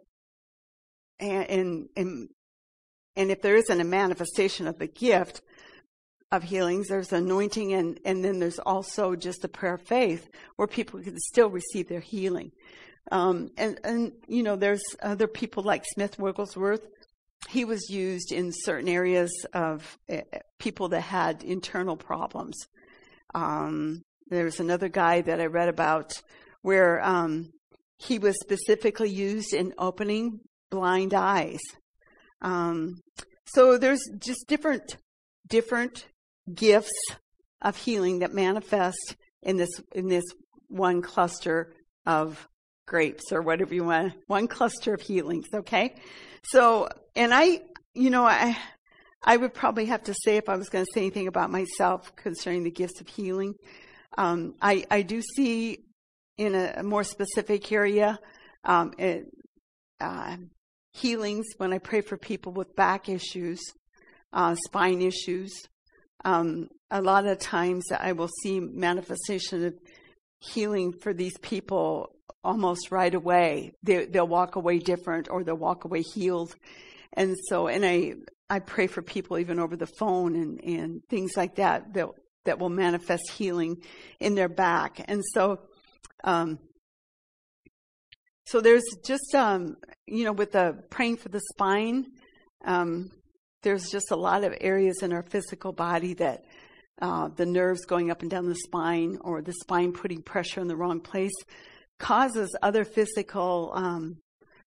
[1.21, 2.29] and, and,
[3.17, 5.43] and if there isn't a manifestation of the gift
[6.33, 10.69] of healings, there's anointing, and and then there's also just a prayer of faith where
[10.69, 12.53] people can still receive their healing.
[13.11, 16.87] Um, and and you know, there's other people like Smith Wigglesworth
[17.49, 20.19] he was used in certain areas of uh,
[20.59, 22.57] people that had internal problems.
[23.35, 26.13] Um, there's another guy that I read about
[26.63, 27.53] where um,
[27.99, 31.61] he was specifically used in opening blind eyes.
[32.41, 33.01] Um,
[33.45, 34.97] so there's just different
[35.47, 36.07] different
[36.53, 36.93] gifts
[37.61, 40.25] of healing that manifest in this in this
[40.69, 41.75] one cluster
[42.07, 42.49] of
[42.87, 45.95] grapes or whatever you want one cluster of healings okay
[46.45, 47.61] so, and I,
[47.95, 48.57] you know, I,
[49.23, 52.15] I would probably have to say if I was going to say anything about myself
[52.17, 53.55] concerning the gifts of healing,
[54.17, 55.85] um, I, I do see
[56.39, 58.19] in a, more specific area
[58.65, 59.27] um, it,
[60.01, 60.37] uh,
[60.93, 63.61] healings when I pray for people with back issues,
[64.33, 65.53] uh, spine issues.
[66.25, 69.75] Um, a lot of times I will see manifestation of
[70.41, 73.73] healing for these people almost right away.
[73.83, 76.55] They, they'll walk away different or they'll walk away healed.
[77.13, 78.15] And so, and I,
[78.49, 82.09] I pray for people even over the phone and, and things like that, that,
[82.45, 83.83] that will manifest healing
[84.19, 85.01] in their back.
[85.07, 85.61] And so,
[86.25, 86.59] um,
[88.51, 92.07] so there's just um, you know with the praying for the spine,
[92.65, 93.13] um,
[93.63, 96.45] there's just a lot of areas in our physical body that
[97.01, 100.67] uh, the nerves going up and down the spine or the spine putting pressure in
[100.67, 101.37] the wrong place
[102.01, 104.17] causes other physical um,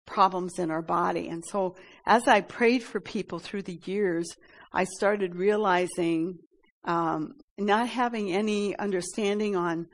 [0.07, 1.29] problems in our body.
[1.29, 4.29] And so as I prayed for people through the years,
[4.75, 6.39] I started realizing
[6.85, 9.87] um, not having any understanding on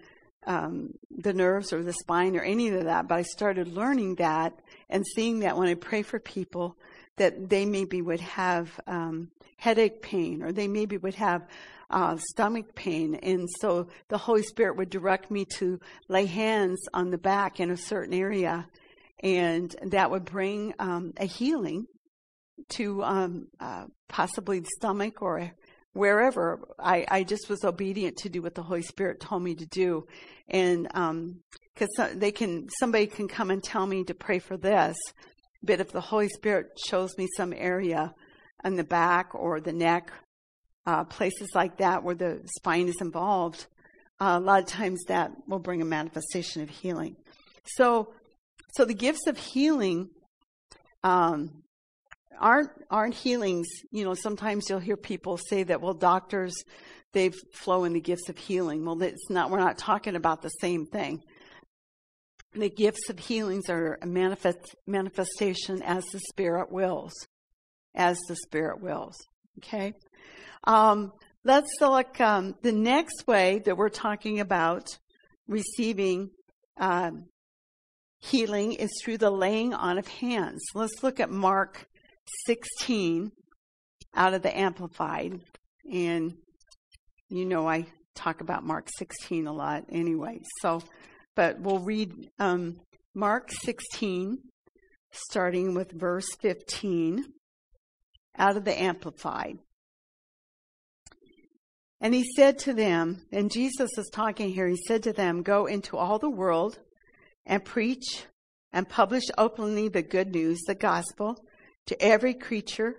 [0.46, 4.54] um, the nerves or the spine or any of that, but I started learning that
[4.88, 6.76] and seeing that when I pray for people,
[7.16, 11.46] that they maybe would have um, headache pain or they maybe would have
[11.90, 13.14] uh, stomach pain.
[13.16, 17.70] And so the Holy Spirit would direct me to lay hands on the back in
[17.70, 18.66] a certain area,
[19.22, 21.86] and that would bring um, a healing
[22.70, 25.50] to um, uh, possibly the stomach or
[25.96, 26.60] wherever.
[26.78, 30.06] I, I just was obedient to do what the Holy Spirit told me to do,
[30.48, 31.40] and um,
[32.14, 34.96] they can, somebody can come and tell me to pray for this,
[35.62, 38.14] but if the Holy Spirit shows me some area
[38.64, 40.12] in the back or the neck,
[40.86, 43.66] uh, places like that where the spine is involved,
[44.20, 47.16] uh, a lot of times that will bring a manifestation of healing.
[47.64, 48.14] So,
[48.74, 50.10] so the gifts of healing
[51.02, 51.62] um,
[52.38, 53.66] aren't aren't healings.
[53.90, 56.54] You know, sometimes you'll hear people say that, well, doctors
[57.12, 58.84] they flow in the gifts of healing.
[58.84, 59.50] Well, it's not.
[59.50, 61.22] We're not talking about the same thing
[62.56, 67.12] the gifts of healings are a manifest, manifestation as the Spirit wills.
[67.94, 69.16] As the Spirit wills.
[69.58, 69.94] Okay?
[70.64, 71.12] Um,
[71.44, 74.86] let's look um, the next way that we're talking about
[75.46, 76.30] receiving
[76.78, 77.26] um,
[78.20, 80.62] healing is through the laying on of hands.
[80.74, 81.86] Let's look at Mark
[82.46, 83.32] 16
[84.14, 85.40] out of the Amplified.
[85.90, 86.34] And
[87.28, 90.40] you know, I talk about Mark 16 a lot anyway.
[90.62, 90.80] So
[91.36, 92.80] but we'll read um,
[93.14, 94.38] Mark 16,
[95.12, 97.24] starting with verse 15,
[98.38, 99.58] out of the Amplified.
[102.00, 105.66] And he said to them, and Jesus is talking here, he said to them, Go
[105.66, 106.78] into all the world
[107.44, 108.24] and preach
[108.72, 111.36] and publish openly the good news, the gospel,
[111.86, 112.96] to every creature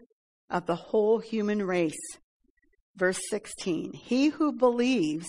[0.50, 2.17] of the whole human race.
[2.95, 5.28] Verse 16 He who believes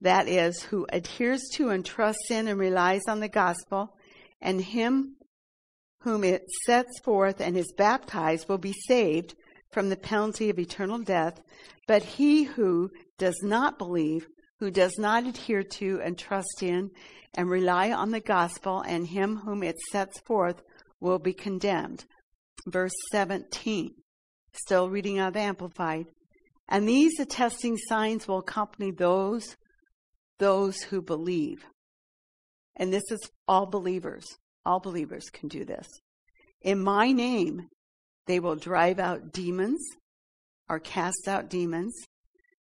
[0.00, 3.96] that is, who adheres to and trusts in and relies on the gospel,
[4.40, 5.16] and him
[6.00, 9.34] whom it sets forth and is baptized will be saved
[9.72, 11.40] from the penalty of eternal death.
[11.88, 16.90] But he who does not believe, who does not adhere to and trust in
[17.32, 20.62] and rely on the gospel and him whom it sets forth
[21.00, 22.04] will be condemned.
[22.66, 23.94] Verse 17,
[24.52, 26.06] still reading out of Amplified.
[26.68, 29.56] And these attesting signs will accompany those
[30.38, 31.64] those who believe.
[32.76, 34.24] And this is all believers.
[34.66, 35.86] All believers can do this.
[36.62, 37.68] In my name,
[38.26, 39.80] they will drive out demons
[40.68, 41.94] or cast out demons.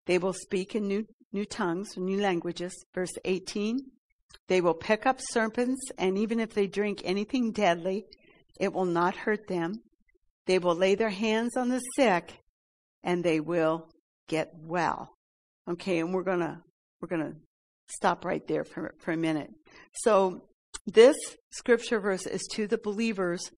[0.05, 2.73] They will speak in new, new tongues, new languages.
[2.93, 3.79] Verse 18.
[4.49, 8.03] They will pick up serpents, and even if they drink anything deadly,
[8.59, 9.81] it will not hurt them.
[10.45, 12.33] They will lay their hands on the sick,
[13.03, 13.89] and they will
[14.27, 15.15] get well.
[15.69, 16.61] Okay, and we're gonna
[17.01, 17.33] we're gonna
[17.87, 19.49] stop right there for, for a minute.
[19.93, 20.43] So
[20.85, 21.15] this
[21.51, 23.51] scripture verse is to the believers.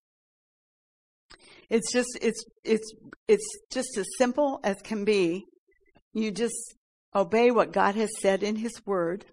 [1.69, 2.93] It's just it's it's
[3.27, 5.45] it's just as simple as can be.
[6.13, 6.75] You just
[7.15, 9.25] obey what God has said in his word.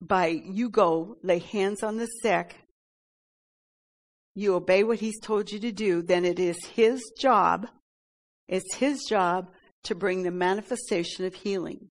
[0.00, 2.56] By you go lay hands on the sick.
[4.38, 7.66] You obey what he's told you to do, then it is his job.
[8.46, 9.50] It's his job
[9.82, 11.88] to bring the manifestation of healing.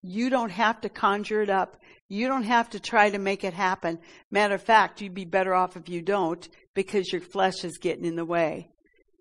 [0.00, 1.78] You don't have to conjure it up.
[2.08, 3.98] You don't have to try to make it happen.
[4.30, 8.04] Matter of fact, you'd be better off if you don't because your flesh is getting
[8.04, 8.70] in the way.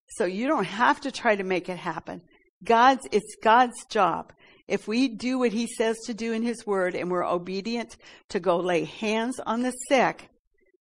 [0.10, 2.22] So you don't have to try to make it happen.
[2.64, 4.32] God's, it's God's job.
[4.68, 7.98] If we do what he says to do in his word and we're obedient
[8.30, 10.30] to go lay hands on the sick,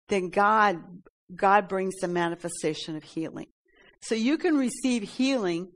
[0.09, 0.82] then God,
[1.35, 3.49] God brings the manifestation of healing.
[4.01, 5.68] So you can receive healing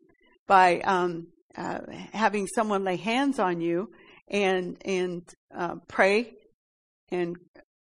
[0.46, 1.80] by um, uh,
[2.12, 3.90] having someone lay hands on you
[4.28, 5.22] and and
[5.54, 6.34] uh, pray.
[7.10, 7.36] And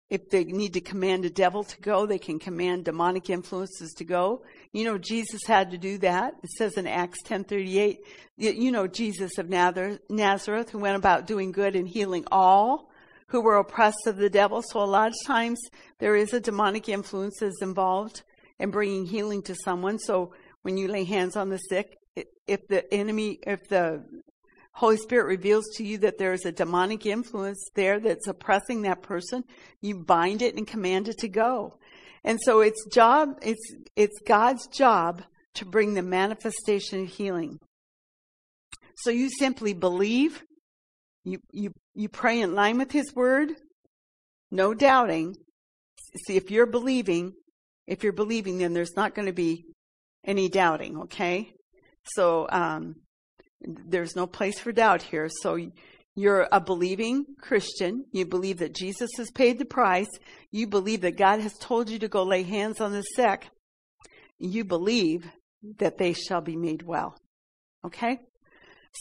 [0.09, 4.03] if they need to command a devil to go, they can command demonic influences to
[4.03, 4.43] go.
[4.71, 6.35] You know, Jesus had to do that.
[6.43, 7.99] It says in Acts ten thirty eight.
[8.37, 12.91] You know, Jesus of Nazareth, who went about doing good and healing all
[13.29, 14.61] who were oppressed of the devil.
[14.61, 15.59] So a lot of times
[15.99, 18.23] there is a demonic influence that's involved
[18.59, 19.99] in bringing healing to someone.
[19.99, 21.97] So when you lay hands on the sick,
[22.47, 24.05] if the enemy, if the
[24.71, 29.01] Holy Spirit reveals to you that there is a demonic influence there that's oppressing that
[29.01, 29.43] person,
[29.81, 31.77] you bind it and command it to go.
[32.23, 35.23] And so it's job, it's, it's God's job
[35.55, 37.59] to bring the manifestation of healing.
[38.97, 40.43] So you simply believe,
[41.25, 43.51] you, you, you pray in line with His Word,
[44.51, 45.35] no doubting.
[46.25, 47.33] See, if you're believing,
[47.87, 49.65] if you're believing, then there's not going to be
[50.25, 51.51] any doubting, okay?
[52.05, 52.95] So, um,
[53.61, 55.29] there's no place for doubt here.
[55.41, 55.57] So
[56.15, 58.05] you're a believing Christian.
[58.11, 60.09] You believe that Jesus has paid the price.
[60.51, 63.49] You believe that God has told you to go lay hands on the sick.
[64.37, 65.29] You believe
[65.79, 67.17] that they shall be made well.
[67.85, 68.19] Okay?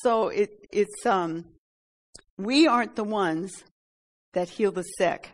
[0.02, 1.44] So it, it's, um,
[2.36, 3.64] we aren't the ones
[4.32, 5.32] that heal the sick.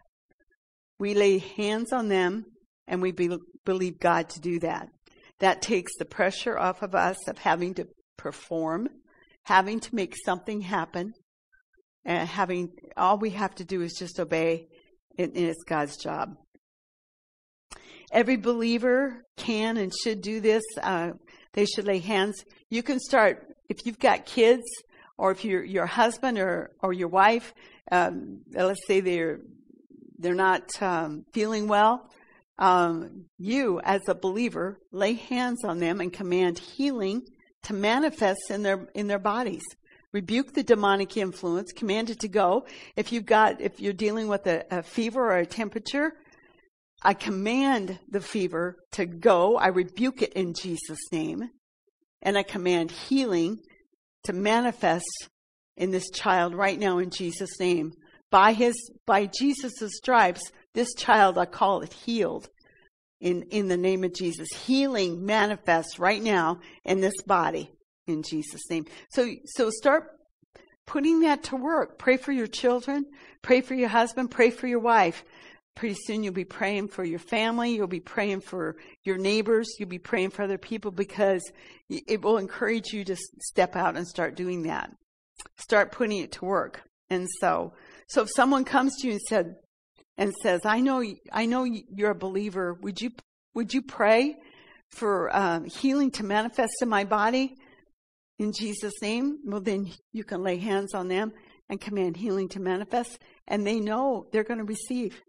[0.98, 2.44] We lay hands on them
[2.86, 3.30] and we be,
[3.64, 4.88] believe God to do that.
[5.38, 7.86] That takes the pressure off of us of having to
[8.18, 8.88] perform,
[9.44, 11.14] having to make something happen,
[12.04, 14.68] and having, all we have to do is just obey,
[15.18, 16.34] and, it's God's job.
[18.12, 20.64] Every believer can and should do this.
[20.82, 21.12] Uh,
[21.52, 22.44] they should lay hands.
[22.68, 24.64] You can start if you've got kids,
[25.20, 27.52] or if your your husband or or your wife,
[27.92, 29.40] um, let's say they're
[30.18, 32.08] they're not um, feeling well.
[32.58, 37.22] Um, you, as a believer, lay hands on them and command healing
[37.64, 39.62] to manifest in their in their bodies.
[40.12, 42.66] Rebuke the demonic influence, command it to go.
[42.96, 46.14] If you've got if you're dealing with a, a fever or a temperature,
[47.02, 49.56] I command the fever to go.
[49.56, 51.50] I rebuke it in Jesus' name.
[52.22, 53.60] And I command healing
[54.24, 55.28] to manifest
[55.76, 57.92] in this child right now in Jesus' name.
[58.30, 58.74] By his,
[59.06, 60.42] by Jesus' stripes,
[60.74, 62.48] this child, I call it healed
[63.20, 64.48] in, in the name of Jesus.
[64.64, 67.72] Healing manifests right now in this body
[68.06, 68.86] in Jesus' name.
[69.10, 70.04] So, so start
[70.86, 71.98] putting that to work.
[71.98, 73.06] Pray for your children.
[73.42, 74.30] Pray for your husband.
[74.30, 75.24] Pray for your wife.
[75.76, 77.74] Pretty soon you'll be praying for your family.
[77.74, 79.68] You'll be praying for your neighbors.
[79.78, 81.42] You'll be praying for other people because
[81.88, 84.90] it will encourage you to step out and start doing that.
[85.56, 86.82] Start putting it to work.
[87.08, 87.72] And so,
[88.08, 89.56] so if someone comes to you and said,
[90.18, 91.02] and says, I know,
[91.32, 92.74] I know you're a believer.
[92.82, 93.10] Would you,
[93.54, 94.36] would you pray
[94.90, 97.54] for um, healing to manifest in my body
[98.38, 99.38] in Jesus' name?
[99.46, 101.32] Well, then you can lay hands on them
[101.70, 103.18] and command healing to manifest,
[103.48, 105.22] and they know they're going to receive.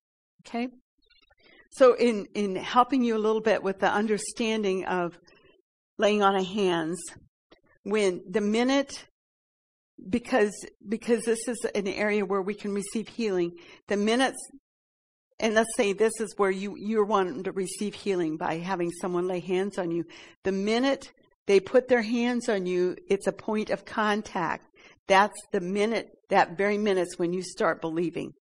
[0.47, 0.67] Okay?
[1.71, 5.17] So, in, in helping you a little bit with the understanding of
[5.97, 6.99] laying on of hands,
[7.83, 9.05] when the minute
[10.09, 10.53] because
[10.87, 13.51] because this is an area where we can receive healing.
[13.87, 14.37] The minutes
[15.39, 19.27] and let's say this is where you, you're wanting to receive healing by having someone
[19.27, 20.05] lay hands on you.
[20.43, 21.11] The minute
[21.47, 24.67] they put their hands on you, it's a point of contact.
[25.07, 28.33] That's the minute, that very minute's when you start believing.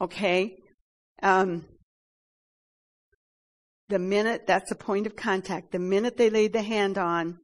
[0.00, 0.56] Okay?
[1.22, 1.64] Um,
[3.88, 5.72] the minute, that's the point of contact.
[5.72, 7.38] The minute they laid the hand on,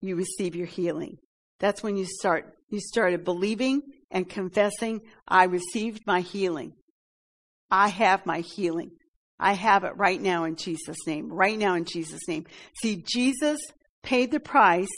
[0.00, 1.18] you receive your healing.
[1.60, 6.72] That's when you start, you started believing and confessing, I received my healing.
[7.70, 8.92] I have my healing.
[9.38, 11.32] I have it right now in Jesus' name.
[11.32, 12.46] Right now in Jesus' name.
[12.80, 13.60] See, Jesus
[14.02, 14.88] paid the price.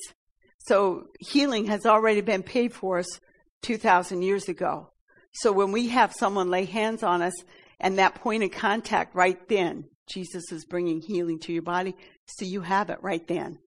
[0.59, 3.21] So healing has already been paid for us
[3.63, 4.90] 2,000 years ago.
[5.33, 7.35] So when we have someone lay hands on us
[7.79, 11.95] and that point of contact right then, Jesus is bringing healing to your body.
[12.27, 13.59] So you have it right then.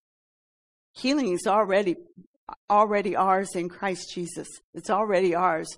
[0.93, 1.95] Healing is already
[2.69, 4.47] already ours in Christ Jesus.
[4.73, 5.77] It's already ours.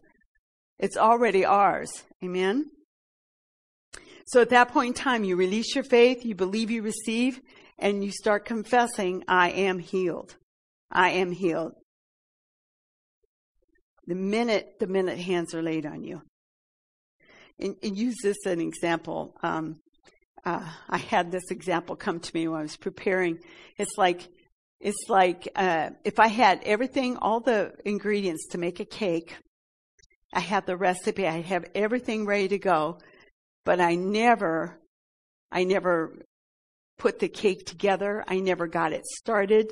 [0.80, 2.04] It's already ours.
[2.24, 2.66] Amen.
[4.28, 7.40] So at that point in time, you release your faith, you believe you receive,
[7.78, 10.36] and you start confessing, I am healed.
[10.92, 11.74] I am healed.
[14.08, 16.22] The minute, the minute hands are laid on you.
[17.60, 19.36] And, and use this as an example.
[19.42, 19.78] Um,
[20.46, 23.40] uh, I had this example come to me when I was preparing.
[23.78, 24.28] It's like
[24.80, 29.36] it's like uh, if I had everything, all the ingredients to make a cake,
[30.34, 33.00] I had the recipe, I have everything ready to go,
[33.64, 34.78] but I never,
[35.52, 36.14] I never
[36.98, 38.24] put the cake together.
[38.28, 39.72] I never got it started.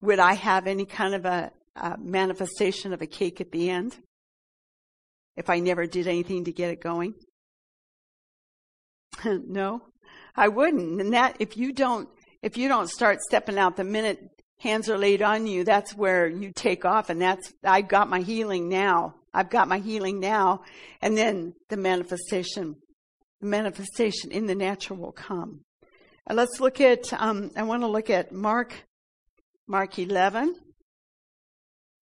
[0.00, 1.50] Would I have any kind of a,
[1.80, 3.96] a manifestation of a cake at the end
[5.36, 7.14] if I never did anything to get it going?
[9.24, 9.82] no,
[10.36, 11.00] I wouldn't.
[11.00, 12.08] And that, if you don't
[12.42, 14.18] if you don't start stepping out the minute
[14.60, 17.10] hands are laid on you, that's where you take off.
[17.10, 19.14] And that's, I've got my healing now.
[19.32, 20.62] I've got my healing now.
[21.00, 22.76] And then the manifestation,
[23.40, 25.60] the manifestation in the natural will come.
[26.26, 28.74] And let's look at, um, I want to look at Mark,
[29.66, 30.54] Mark 11.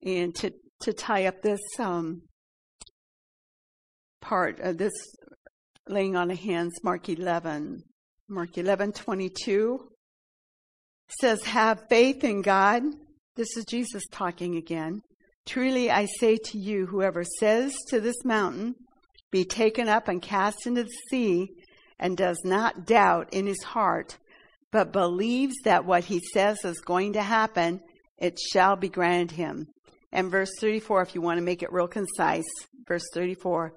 [0.02, 2.22] And to, to tie up this um,
[4.20, 4.92] part of this
[5.88, 7.82] laying on of hands, Mark 11.
[8.28, 9.88] Mark 11, 22
[11.20, 12.82] says, Have faith in God.
[13.36, 15.00] This is Jesus talking again.
[15.46, 18.74] Truly I say to you, whoever says to this mountain,
[19.30, 21.48] Be taken up and cast into the sea,
[21.98, 24.18] and does not doubt in his heart,
[24.70, 27.80] but believes that what he says is going to happen,
[28.18, 29.66] it shall be granted him.
[30.12, 32.46] And verse 34, if you want to make it real concise,
[32.86, 33.72] verse 34,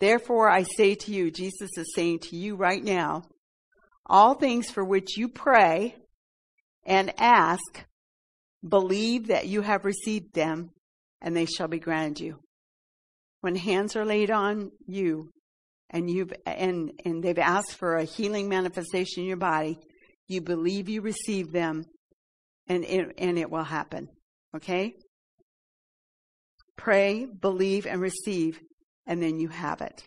[0.00, 3.22] Therefore I say to you, Jesus is saying to you right now,
[4.04, 5.96] all things for which you pray
[6.84, 7.84] and ask,
[8.66, 10.70] believe that you have received them,
[11.20, 12.38] and they shall be granted you.
[13.40, 15.30] When hands are laid on you,
[15.90, 19.78] and you've and and they've asked for a healing manifestation in your body,
[20.26, 21.84] you believe you receive them,
[22.68, 24.08] and it, and it will happen.
[24.54, 24.94] Okay.
[26.76, 28.60] Pray, believe, and receive,
[29.06, 30.04] and then you have it.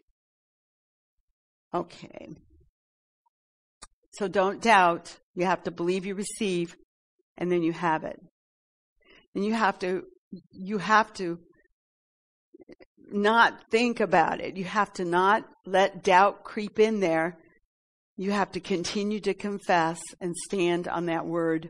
[1.74, 2.30] Okay.
[4.12, 5.18] So don't doubt.
[5.36, 6.76] You have to believe you receive,
[7.38, 8.20] and then you have it.
[9.36, 10.04] And you have to,
[10.52, 11.40] you have to
[13.12, 14.58] not think about it.
[14.58, 17.38] You have to not let doubt creep in there.
[18.18, 21.70] You have to continue to confess and stand on that word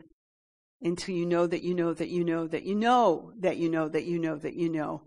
[0.82, 3.88] until you know that you know that you know that you know that you know
[3.88, 5.02] that you know that you know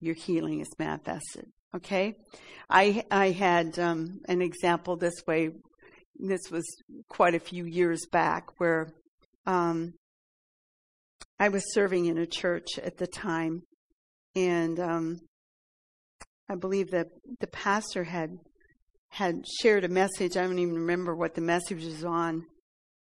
[0.00, 1.46] your healing is manifested.
[1.74, 2.16] Okay,
[2.68, 5.50] I I had um, an example this way.
[6.18, 6.64] This was
[7.08, 8.92] quite a few years back where
[9.46, 9.94] um,
[11.38, 13.62] I was serving in a church at the time,
[14.34, 15.20] and um,
[16.48, 17.08] I believe that
[17.38, 18.38] the pastor had
[19.10, 20.36] had shared a message.
[20.36, 22.46] I don't even remember what the message was on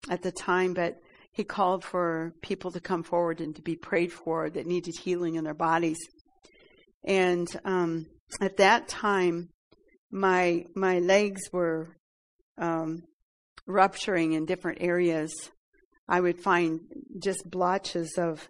[0.09, 0.99] at the time, but
[1.31, 5.35] he called for people to come forward and to be prayed for that needed healing
[5.35, 5.99] in their bodies.
[7.03, 8.07] And um,
[8.41, 9.49] at that time,
[10.11, 11.95] my my legs were
[12.57, 13.03] um,
[13.67, 15.31] rupturing in different areas.
[16.07, 16.81] I would find
[17.21, 18.49] just blotches of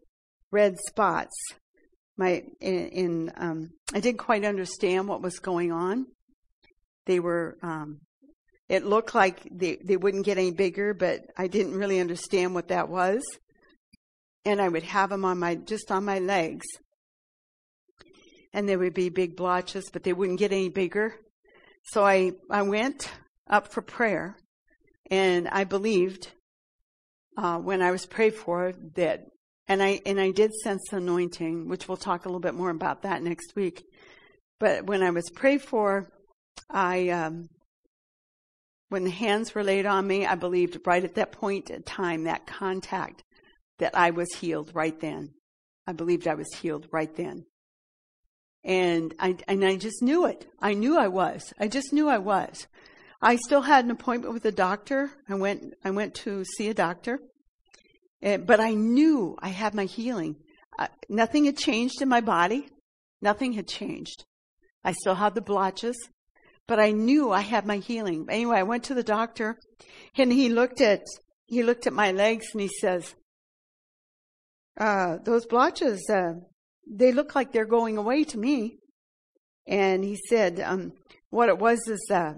[0.52, 1.36] red spots.
[2.18, 6.08] My in, in um, I didn't quite understand what was going on.
[7.06, 7.58] They were.
[7.62, 8.02] Um,
[8.70, 12.70] it looked like they, they wouldn't get any bigger, but I didn't really understand what
[12.70, 13.22] that was.
[14.46, 16.66] And I would have them on my just on my legs
[18.54, 21.16] and there would be big blotches, but they wouldn't get any bigger.
[21.84, 23.12] So I, I went
[23.50, 24.38] up for prayer
[25.10, 26.32] and I believed,
[27.38, 29.22] uh, when I was prayed for that,
[29.68, 33.04] and I, and I did sense anointing, which we'll talk a little bit more about
[33.04, 33.84] that next week.
[34.60, 36.10] But when I was prayed for,
[36.70, 37.50] I, um,
[38.90, 42.24] when the hands were laid on me, I believed right at that point in time,
[42.24, 43.24] that contact,
[43.78, 45.34] that I was healed right then.
[45.88, 47.46] I believed I was healed right then.
[48.64, 50.48] And I, and I just knew it.
[50.60, 51.54] I knew I was.
[51.60, 52.68] I just knew I was.
[53.22, 55.12] I still had an appointment with a doctor.
[55.28, 57.20] I went, I went to see a doctor.
[58.22, 60.36] And, but I knew I had my healing.
[60.78, 62.70] Uh, nothing had changed in my body.
[63.22, 64.26] Nothing had changed.
[64.84, 65.98] I still had the blotches,
[66.70, 68.28] but I knew I had my healing.
[68.30, 69.58] Anyway, I went to the doctor
[70.16, 71.02] and he looked at,
[71.48, 73.16] he looked at my legs and he says,
[74.80, 76.34] uh, those blotches, uh,
[76.88, 78.78] they look like they're going away to me.
[79.68, 80.94] And he said, um,
[81.32, 82.34] what it was is uh,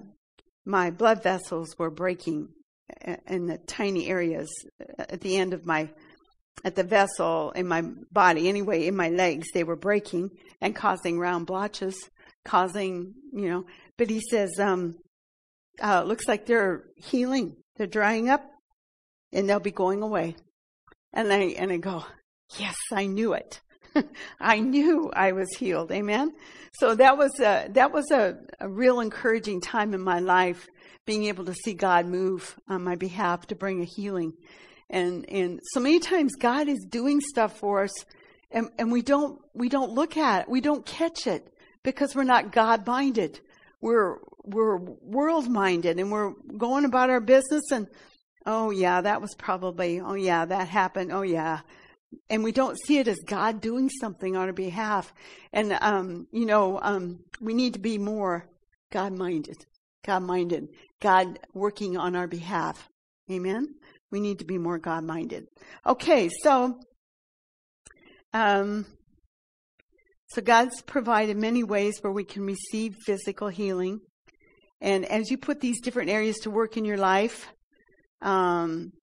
[0.65, 2.47] my blood vessels were breaking
[3.27, 4.49] in the tiny areas
[4.97, 5.89] at the end of my,
[6.63, 10.29] at the vessel in my body, anyway, in my legs, they were breaking
[10.61, 12.09] and causing round blotches,
[12.45, 13.65] causing, you know,
[13.97, 14.95] but he says, um,
[15.81, 17.55] uh, looks like they're healing.
[17.77, 18.43] They're drying up
[19.31, 20.35] and they'll be going away.
[21.13, 22.05] And I, and I go,
[22.57, 23.61] yes, I knew it.
[24.39, 25.91] I knew I was healed.
[25.91, 26.31] Amen.
[26.73, 30.67] So that was a, that was a, a real encouraging time in my life,
[31.05, 34.33] being able to see God move on my behalf to bring a healing.
[34.89, 38.05] And, and so many times God is doing stuff for us
[38.51, 40.49] and, and we don't, we don't look at it.
[40.49, 41.47] We don't catch it
[41.83, 43.39] because we're not God minded.
[43.81, 47.87] We're, we're world minded and we're going about our business and,
[48.45, 51.11] oh yeah, that was probably, oh yeah, that happened.
[51.11, 51.61] Oh yeah,
[52.29, 55.13] and we don't see it as God doing something on our behalf.
[55.53, 58.47] And, um, you know, um, we need to be more
[58.91, 59.65] God minded,
[60.05, 60.67] God minded,
[60.99, 62.89] God working on our behalf.
[63.29, 63.75] Amen.
[64.11, 65.47] We need to be more God minded.
[65.85, 66.79] Okay, so,
[68.33, 68.85] um,
[70.33, 73.99] so God's provided many ways where we can receive physical healing.
[74.79, 77.47] And as you put these different areas to work in your life,
[78.21, 78.93] um,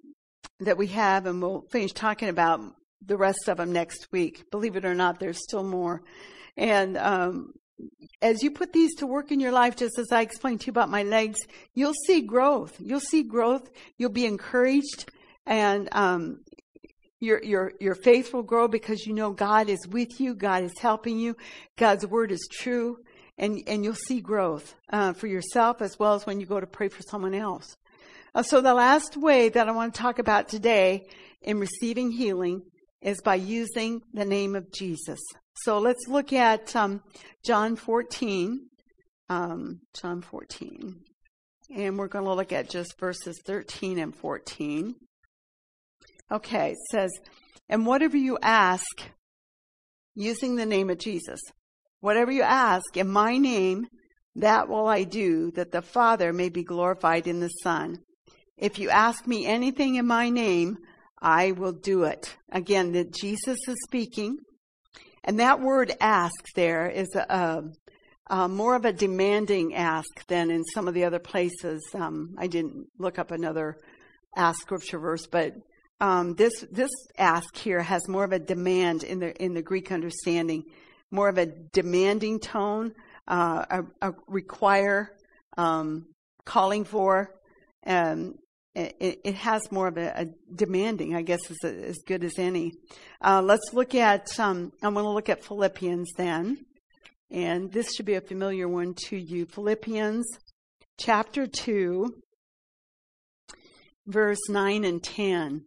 [0.60, 2.60] that we have, and we'll finish talking about
[3.04, 4.50] the rest of them next week.
[4.50, 6.02] Believe it or not, there's still more.
[6.56, 7.52] And um,
[8.20, 10.70] as you put these to work in your life, just as I explained to you
[10.70, 11.38] about my legs,
[11.74, 12.74] you'll see growth.
[12.80, 13.68] You'll see growth.
[13.98, 15.10] You'll be encouraged,
[15.46, 16.40] and um,
[17.20, 20.34] your your your faith will grow because you know God is with you.
[20.34, 21.36] God is helping you.
[21.76, 22.98] God's word is true,
[23.36, 26.66] and and you'll see growth uh, for yourself as well as when you go to
[26.66, 27.76] pray for someone else.
[28.34, 31.08] Uh, so the last way that I want to talk about today
[31.42, 32.62] in receiving healing
[33.00, 35.20] is by using the name of Jesus.
[35.54, 37.02] So let's look at um,
[37.44, 38.66] John 14.
[39.28, 41.00] Um, John 14.
[41.74, 44.94] And we're going to look at just verses 13 and 14.
[46.30, 47.10] Okay, it says,
[47.68, 48.84] And whatever you ask,
[50.14, 51.40] using the name of Jesus,
[52.00, 53.86] whatever you ask in my name,
[54.36, 57.98] that will I do, that the Father may be glorified in the Son.
[58.56, 60.78] If you ask me anything in my name,
[61.20, 62.36] I will do it.
[62.52, 64.38] Again, that Jesus is speaking.
[65.24, 67.62] And that word ask there is a,
[68.28, 71.82] a, more of a demanding ask than in some of the other places.
[71.94, 73.76] Um, I didn't look up another
[74.36, 75.54] ask scripture verse, but
[76.00, 79.90] um, this this ask here has more of a demand in the in the Greek
[79.90, 80.64] understanding,
[81.10, 82.94] more of a demanding tone,
[83.26, 85.10] uh, a, a, require,
[85.56, 86.06] um,
[86.44, 87.34] calling for,
[87.86, 88.34] um,
[88.74, 92.72] it, it has more of a, a, demanding, I guess, is as good as any.
[93.20, 96.64] Uh, let's look at, I'm going to look at Philippians then.
[97.30, 99.46] And this should be a familiar one to you.
[99.46, 100.26] Philippians
[100.98, 102.14] chapter 2,
[104.06, 105.64] verse 9 and 10.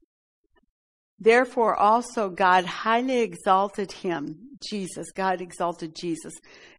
[1.22, 5.12] Therefore also God highly exalted him, Jesus.
[5.12, 6.34] God exalted Jesus.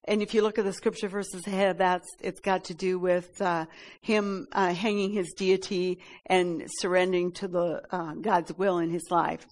[0.05, 3.41] And if you look at the scripture verses ahead, that's, it's got to do with,
[3.41, 3.67] uh,
[4.01, 9.47] him, uh, hanging his deity and surrendering to the, uh, God's will in his life.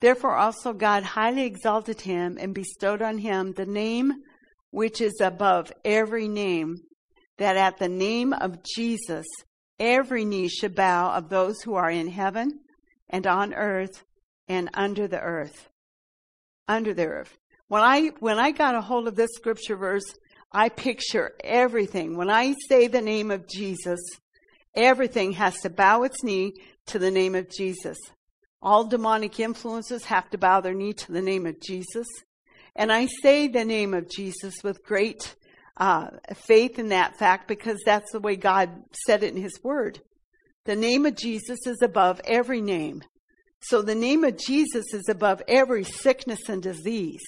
[0.00, 4.12] Therefore also God highly exalted him and bestowed on him the name
[4.72, 6.78] which is above every name,
[7.38, 9.26] that at the name of Jesus
[9.78, 12.58] every knee should bow of those who are in heaven
[13.08, 14.04] and on earth
[14.52, 15.68] and under the earth.
[16.68, 17.38] Under the earth.
[17.68, 20.04] When I, when I got a hold of this scripture verse,
[20.52, 22.16] I picture everything.
[22.16, 24.00] When I say the name of Jesus,
[24.76, 26.52] everything has to bow its knee
[26.86, 27.96] to the name of Jesus.
[28.60, 32.06] All demonic influences have to bow their knee to the name of Jesus.
[32.76, 35.34] And I say the name of Jesus with great
[35.78, 38.70] uh, faith in that fact because that's the way God
[39.06, 40.00] said it in His Word.
[40.64, 43.02] The name of Jesus is above every name.
[43.62, 47.22] So the name of Jesus is above every sickness and disease.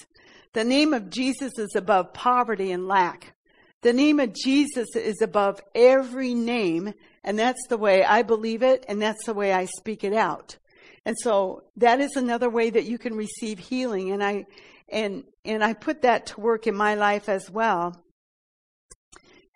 [0.53, 3.35] The name of Jesus is above poverty and lack.
[3.81, 8.83] The name of Jesus is above every name, and that's the way I believe it,
[8.87, 10.57] and that's the way I speak it out.
[11.05, 14.45] And so that is another way that you can receive healing, and I
[14.89, 18.03] and and I put that to work in my life as well.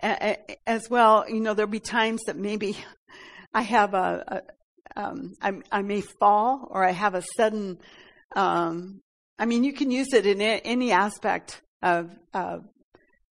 [0.01, 2.77] As well, you know, there'll be times that maybe
[3.53, 4.43] I have a,
[4.95, 5.33] um,
[5.71, 7.79] I, may fall or I have a sudden,
[8.35, 9.01] um,
[9.37, 12.59] I mean, you can use it in any aspect of uh,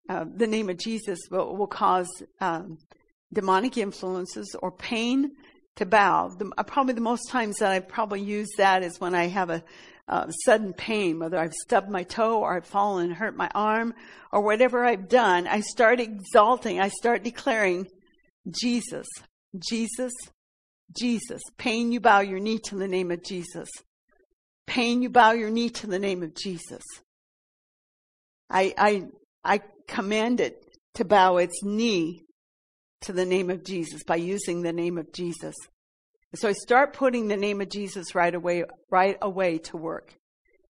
[0.08, 2.08] uh, the name of Jesus will, will cause
[2.40, 2.78] um,
[3.34, 5.32] demonic influences or pain
[5.78, 6.30] to bow.
[6.30, 9.50] The, uh, probably the most times that I've probably used that is when I have
[9.50, 9.64] a
[10.08, 13.94] uh, sudden pain, whether I've stubbed my toe or I've fallen and hurt my arm
[14.32, 15.48] or whatever I've done.
[15.48, 16.80] I start exalting.
[16.80, 17.88] I start declaring
[18.50, 19.08] Jesus,
[19.58, 20.14] Jesus,
[20.92, 21.42] Jesus.
[21.58, 23.70] Pain, you bow your knee to the name of Jesus.
[24.68, 26.84] Pain, you bow your knee to the name of Jesus.
[28.50, 29.04] I, I,
[29.44, 30.64] I command it
[30.96, 32.24] to bow its knee
[33.02, 35.56] to the name of Jesus by using the name of Jesus.
[36.36, 40.14] So I start putting the name of Jesus right away, right away to work.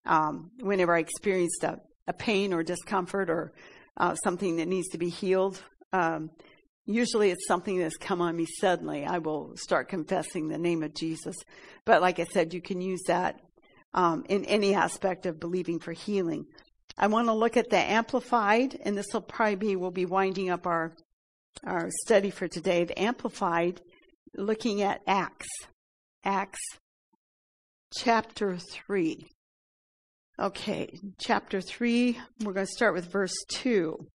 [0.06, 3.54] Um, whenever I experienced a, a, pain or discomfort or
[3.98, 5.60] uh, something that needs to be healed,
[5.94, 6.30] um,
[6.86, 9.06] Usually it's something that's come on me suddenly.
[9.06, 11.36] I will start confessing the name of Jesus.
[11.84, 13.40] But like I said, you can use that
[13.94, 16.46] um, in any aspect of believing for healing.
[16.98, 20.50] I want to look at the amplified, and this will probably be, we'll be winding
[20.50, 20.94] up our,
[21.66, 22.84] our study for today.
[22.84, 23.82] The amplified,
[24.36, 25.48] looking at Acts.
[26.24, 26.60] Acts
[27.94, 29.28] chapter 3.
[30.38, 34.06] Okay, chapter 3, we're going to start with verse 2.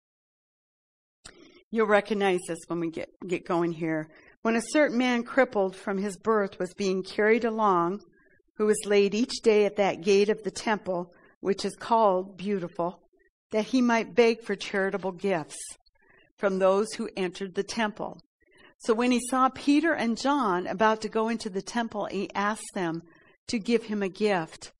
[1.71, 4.09] You'll recognize this when we get, get going here.
[4.43, 8.01] When a certain man crippled from his birth was being carried along,
[8.57, 13.01] who was laid each day at that gate of the temple, which is called Beautiful,
[13.53, 15.59] that he might beg for charitable gifts
[16.37, 18.21] from those who entered the temple.
[18.79, 22.73] So when he saw Peter and John about to go into the temple, he asked
[22.75, 23.03] them
[23.49, 24.73] to give him a gift.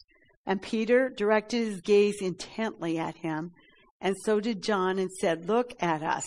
[0.47, 3.53] And Peter directed his gaze intently at him,
[4.01, 6.25] and so did John, and said, Look at us.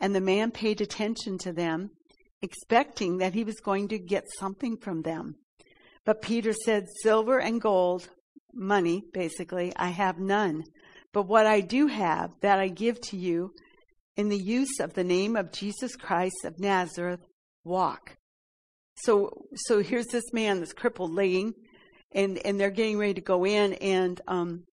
[0.00, 1.90] And the man paid attention to them,
[2.42, 5.36] expecting that he was going to get something from them.
[6.04, 8.08] But Peter said, Silver and gold,
[8.52, 10.64] money, basically, I have none.
[11.12, 13.52] But what I do have, that I give to you,
[14.16, 17.20] in the use of the name of Jesus Christ of Nazareth,
[17.64, 18.16] walk.
[18.96, 21.54] So, so here's this man that's crippled laying
[22.12, 24.64] and and they're getting ready to go in and um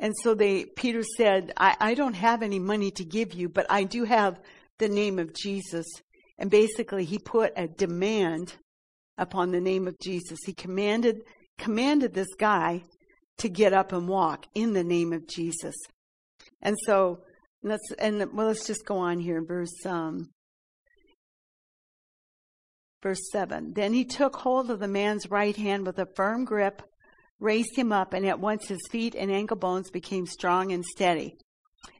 [0.00, 3.66] and so they Peter said, I, I don't have any money to give you, but
[3.70, 4.40] I do have
[4.78, 5.86] the name of Jesus.
[6.38, 8.54] And basically he put a demand
[9.18, 10.38] upon the name of Jesus.
[10.44, 11.22] He commanded
[11.58, 12.82] commanded this guy
[13.38, 15.76] to get up and walk in the name of Jesus.
[16.62, 17.20] And so
[17.62, 20.30] let's and well let's just go on here verse um
[23.02, 26.82] Verse 7 Then he took hold of the man's right hand with a firm grip,
[27.40, 31.36] raised him up, and at once his feet and ankle bones became strong and steady.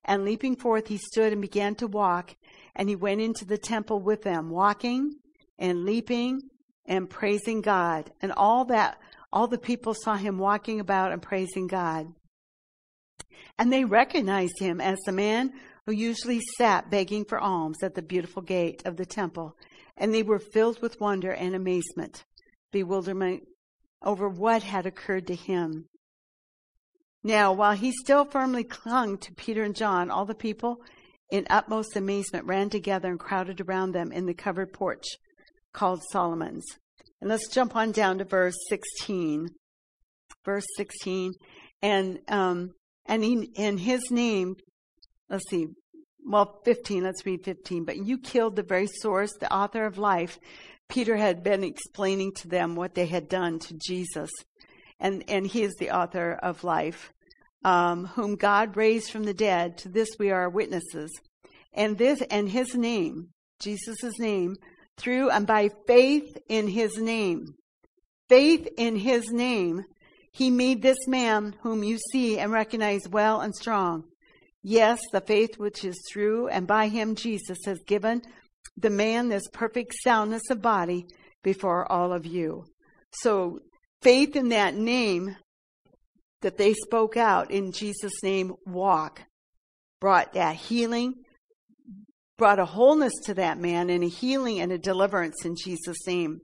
[0.04, 2.36] And leaping forth, he stood and began to walk,
[2.76, 5.16] and he went into the temple with them, walking
[5.58, 6.40] and leaping
[6.86, 8.10] and praising God.
[8.20, 8.98] And all that,
[9.32, 12.06] all the people saw him walking about and praising God.
[13.58, 15.52] And they recognized him as the man
[15.86, 19.56] who usually sat begging for alms at the beautiful gate of the temple
[20.00, 22.24] and they were filled with wonder and amazement,
[22.72, 23.46] bewilderment
[24.02, 25.86] over what had occurred to him.
[27.22, 30.80] Now, while he still firmly clung to Peter and John, all the people
[31.30, 35.06] in utmost amazement ran together and crowded around them in the covered porch
[35.72, 36.64] called Solomon's.
[37.20, 39.48] And let's jump on down to verse 16.
[40.44, 41.34] Verse 16.
[41.82, 42.70] And, um,
[43.06, 44.56] and he, in his name,
[45.28, 45.66] let's see,
[46.26, 47.84] well, 15, let's read 15.
[47.84, 50.38] But you killed the very source, the author of life.
[50.90, 54.30] Peter had been explaining to them what they had done to Jesus.
[54.98, 57.12] And, and he is the author of life,
[57.64, 59.78] um, whom God raised from the dead.
[59.78, 61.10] To this we are witnesses.
[61.72, 63.28] And this, and his name,
[63.60, 64.56] Jesus' name,
[64.98, 67.54] through and by faith in his name,
[68.28, 69.84] faith in his name,
[70.32, 74.04] he made this man whom you see and recognize well and strong.
[74.62, 78.22] Yes, the faith which is through and by him Jesus has given
[78.76, 81.06] the man this perfect soundness of body
[81.42, 82.64] before all of you.
[83.12, 83.60] So
[84.02, 85.36] faith in that name
[86.42, 89.22] that they spoke out in Jesus' name, walk,
[90.00, 91.14] brought that healing,
[92.38, 96.40] brought a wholeness to that man and a healing and a deliverance in Jesus' name.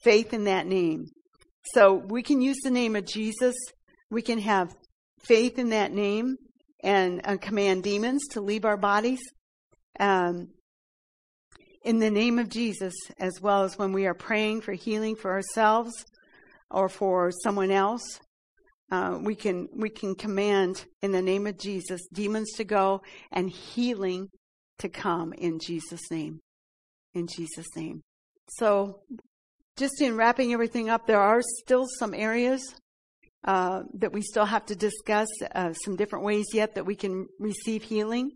[0.00, 1.06] Faith in that name.
[1.74, 3.56] So we can use the name of Jesus.
[4.10, 4.72] We can have
[5.24, 6.36] faith in that name
[6.84, 9.20] and uh, command demons to leave our bodies.
[9.98, 10.50] Um,
[11.86, 15.30] in the name of Jesus, as well as when we are praying for healing for
[15.30, 16.04] ourselves
[16.68, 18.02] or for someone else,
[18.90, 23.48] uh, we can we can command in the name of Jesus demons to go and
[23.48, 24.28] healing
[24.80, 26.40] to come in Jesus' name.
[27.14, 28.02] In Jesus' name.
[28.48, 29.02] So,
[29.76, 32.74] just in wrapping everything up, there are still some areas
[33.44, 37.28] uh, that we still have to discuss uh, some different ways yet that we can
[37.38, 38.32] receive healing,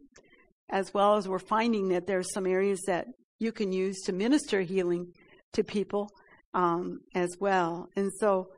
[0.70, 3.06] as well as we're finding that there are some areas that
[3.40, 5.12] you can use to minister healing
[5.54, 6.08] to people
[6.54, 7.88] um, as well.
[7.96, 8.50] And so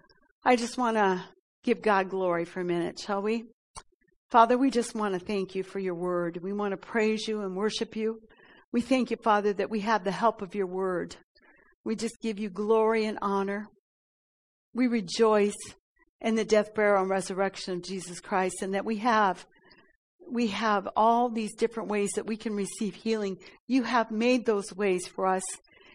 [0.45, 1.25] I just want to
[1.65, 3.45] give God glory for a minute, shall we?
[4.31, 6.41] Father, we just want to thank you for your word.
[6.43, 8.21] We want to praise you and worship you.
[8.73, 11.17] We thank you, Father, that we have the help of your word.
[11.85, 13.69] We just give you glory and honor.
[14.75, 15.57] We rejoice
[16.21, 19.47] in the death, burial, and resurrection of Jesus Christ, and that we have
[20.33, 23.37] we have all these different ways that we can receive healing.
[23.69, 25.43] You have made those ways for us,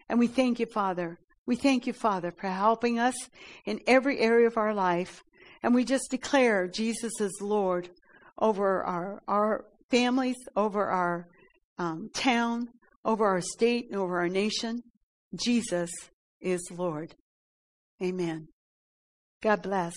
[0.07, 1.17] and we thank you, Father.
[1.47, 3.15] We thank you, Father, for helping us
[3.65, 5.23] in every area of our life.
[5.63, 7.89] And we just declare Jesus is Lord
[8.37, 11.27] over our, our families, over our
[11.79, 12.67] um, town,
[13.03, 14.83] over our state, and over our nation.
[15.35, 15.89] Jesus
[16.41, 17.15] is Lord.
[18.03, 18.49] Amen.
[19.41, 19.95] God bless.